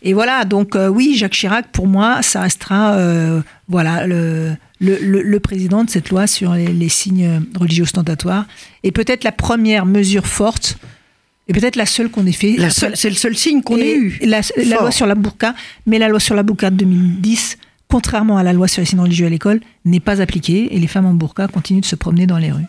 Et 0.00 0.14
voilà, 0.14 0.46
donc 0.46 0.76
euh, 0.76 0.88
oui, 0.88 1.14
Jacques 1.14 1.32
Chirac, 1.32 1.66
pour 1.72 1.86
moi, 1.86 2.22
ça 2.22 2.40
restera 2.40 2.96
voilà, 3.68 4.06
le, 4.06 4.56
le, 4.80 5.40
président 5.40 5.84
de 5.84 5.90
cette 5.90 6.08
loi 6.08 6.26
sur 6.26 6.54
les 6.54 6.88
signes 6.88 7.42
religieux 7.54 7.82
ostentatoires. 7.82 8.46
Et 8.82 8.92
peut-être 8.92 9.24
la 9.24 9.32
première 9.32 9.84
mesure 9.84 10.26
forte 10.26 10.78
et 11.48 11.52
peut-être 11.52 11.76
la 11.76 11.86
seule 11.86 12.10
qu'on 12.10 12.26
ait 12.26 12.32
fait. 12.32 12.56
C'est 12.70 13.10
le 13.10 13.16
seul 13.16 13.36
signe 13.36 13.62
qu'on 13.62 13.76
ait 13.76 13.94
eu. 13.94 14.18
La, 14.22 14.40
loi 14.80 14.90
sur 14.90 15.06
la 15.06 15.14
burqa, 15.14 15.54
mais 15.86 15.98
la 15.98 16.08
loi 16.08 16.20
sur 16.20 16.34
la 16.34 16.42
burqa 16.42 16.70
de 16.70 16.76
2010, 16.76 17.58
contrairement 17.88 18.36
à 18.36 18.42
la 18.42 18.52
loi 18.52 18.68
sur 18.68 18.80
les 18.80 18.86
signes 18.86 19.00
religieux 19.00 19.26
à 19.26 19.30
l'école, 19.30 19.60
n'est 19.84 20.00
pas 20.00 20.20
appliquée 20.20 20.74
et 20.74 20.78
les 20.78 20.88
femmes 20.88 21.06
en 21.06 21.14
burqa 21.14 21.46
continuent 21.48 21.80
de 21.80 21.86
se 21.86 21.96
promener 21.96 22.26
dans 22.26 22.38
les 22.38 22.50
rues. 22.50 22.66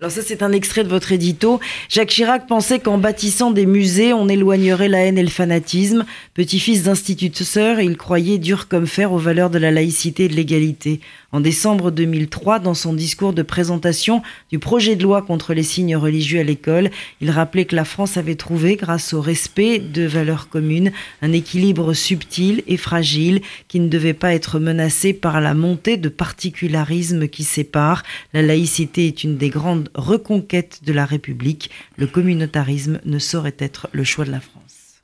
Alors 0.00 0.12
ça, 0.12 0.20
c'est 0.20 0.42
un 0.42 0.52
extrait 0.52 0.84
de 0.84 0.90
votre 0.90 1.12
édito. 1.12 1.58
Jacques 1.88 2.10
Chirac 2.10 2.46
pensait 2.46 2.80
qu'en 2.80 2.98
bâtissant 2.98 3.50
des 3.50 3.64
musées, 3.64 4.12
on 4.12 4.28
éloignerait 4.28 4.88
la 4.88 4.98
haine 4.98 5.16
et 5.16 5.22
le 5.22 5.30
fanatisme. 5.30 6.04
Petit-fils 6.34 6.82
d'instituteur, 6.82 7.80
il 7.80 7.96
croyait 7.96 8.36
dur 8.36 8.68
comme 8.68 8.86
fer 8.86 9.10
aux 9.12 9.18
valeurs 9.18 9.48
de 9.48 9.58
la 9.58 9.70
laïcité 9.70 10.24
et 10.24 10.28
de 10.28 10.34
l'égalité. 10.34 11.00
En 11.32 11.40
décembre 11.40 11.90
2003, 11.90 12.60
dans 12.60 12.74
son 12.74 12.92
discours 12.92 13.32
de 13.32 13.42
présentation 13.42 14.22
du 14.50 14.58
projet 14.58 14.96
de 14.96 15.02
loi 15.02 15.22
contre 15.22 15.54
les 15.54 15.62
signes 15.62 15.96
religieux 15.96 16.40
à 16.40 16.44
l'école, 16.44 16.90
il 17.20 17.30
rappelait 17.30 17.64
que 17.64 17.76
la 17.76 17.84
France 17.84 18.16
avait 18.16 18.36
trouvé, 18.36 18.76
grâce 18.76 19.12
au 19.12 19.20
respect 19.20 19.78
de 19.78 20.02
valeurs 20.02 20.48
communes, 20.48 20.92
un 21.22 21.32
équilibre 21.32 21.94
subtil 21.94 22.62
et 22.66 22.76
fragile 22.76 23.42
qui 23.68 23.80
ne 23.80 23.88
devait 23.88 24.14
pas 24.14 24.34
être 24.34 24.58
menacé 24.58 25.12
par 25.12 25.40
la 25.40 25.54
montée 25.54 25.96
de 25.96 26.08
particularismes 26.08 27.28
qui 27.28 27.44
séparent. 27.44 28.04
La 28.32 28.42
laïcité 28.42 29.06
est 29.06 29.24
une 29.24 29.36
des 29.36 29.50
grandes 29.50 29.90
reconquêtes 29.94 30.80
de 30.84 30.92
la 30.92 31.04
République. 31.04 31.70
Le 31.96 32.06
communautarisme 32.06 33.00
ne 33.04 33.18
saurait 33.18 33.56
être 33.58 33.88
le 33.92 34.04
choix 34.04 34.24
de 34.24 34.30
la 34.30 34.40
France. 34.40 35.02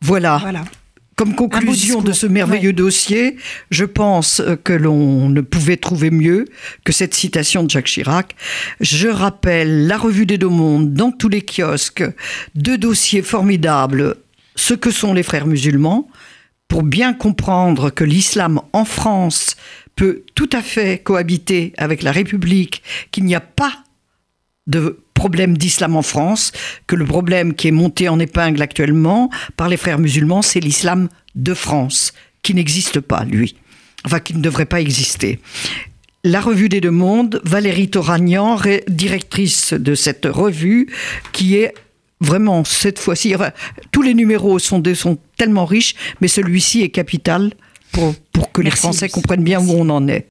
Voilà. 0.00 0.38
voilà. 0.38 0.64
Comme 1.16 1.34
conclusion 1.34 2.02
de 2.02 2.12
ce 2.12 2.26
merveilleux 2.26 2.74
dossier, 2.74 3.38
je 3.70 3.86
pense 3.86 4.42
que 4.64 4.74
l'on 4.74 5.30
ne 5.30 5.40
pouvait 5.40 5.78
trouver 5.78 6.10
mieux 6.10 6.44
que 6.84 6.92
cette 6.92 7.14
citation 7.14 7.64
de 7.64 7.70
Jacques 7.70 7.86
Chirac. 7.86 8.36
Je 8.80 9.08
rappelle 9.08 9.86
la 9.86 9.96
revue 9.96 10.26
des 10.26 10.36
deux 10.36 10.50
mondes. 10.50 10.92
Dans 10.92 11.12
tous 11.12 11.30
les 11.30 11.40
kiosques, 11.40 12.04
deux 12.54 12.76
dossiers 12.76 13.22
formidables, 13.22 14.16
ce 14.56 14.74
que 14.74 14.90
sont 14.90 15.14
les 15.14 15.22
frères 15.22 15.46
musulmans, 15.46 16.06
pour 16.68 16.82
bien 16.82 17.14
comprendre 17.14 17.88
que 17.88 18.04
l'islam 18.04 18.60
en 18.74 18.84
France 18.84 19.56
peut 19.94 20.22
tout 20.34 20.50
à 20.52 20.60
fait 20.60 20.98
cohabiter 20.98 21.72
avec 21.78 22.02
la 22.02 22.12
République, 22.12 22.82
qu'il 23.10 23.24
n'y 23.24 23.34
a 23.34 23.40
pas 23.40 23.72
de 24.66 24.98
problème 25.26 25.58
d'islam 25.58 25.96
en 25.96 26.02
France, 26.02 26.52
que 26.86 26.94
le 26.94 27.04
problème 27.04 27.52
qui 27.54 27.66
est 27.66 27.72
monté 27.72 28.08
en 28.08 28.20
épingle 28.20 28.62
actuellement 28.62 29.28
par 29.56 29.68
les 29.68 29.76
frères 29.76 29.98
musulmans, 29.98 30.40
c'est 30.40 30.60
l'islam 30.60 31.08
de 31.34 31.52
France, 31.52 32.12
qui 32.42 32.54
n'existe 32.54 33.00
pas, 33.00 33.24
lui. 33.24 33.56
Enfin, 34.04 34.20
qui 34.20 34.34
ne 34.34 34.40
devrait 34.40 34.66
pas 34.66 34.80
exister. 34.80 35.40
La 36.22 36.40
revue 36.40 36.68
des 36.68 36.80
deux 36.80 36.92
mondes, 36.92 37.40
Valérie 37.42 37.90
Toragnan, 37.90 38.56
directrice 38.86 39.72
de 39.72 39.96
cette 39.96 40.26
revue, 40.26 40.86
qui 41.32 41.56
est 41.56 41.74
vraiment 42.20 42.62
cette 42.62 43.00
fois-ci, 43.00 43.34
tous 43.90 44.02
les 44.02 44.14
numéros 44.14 44.60
sont, 44.60 44.80
sont 44.94 45.18
tellement 45.36 45.64
riches, 45.64 45.96
mais 46.20 46.28
celui-ci 46.28 46.82
est 46.82 46.90
capital 46.90 47.52
pour, 47.90 48.14
pour 48.32 48.52
que 48.52 48.62
les 48.62 48.70
Français 48.70 49.08
comprennent 49.08 49.42
bien 49.42 49.58
où 49.58 49.72
on 49.72 49.88
en 49.90 50.06
est. 50.06 50.24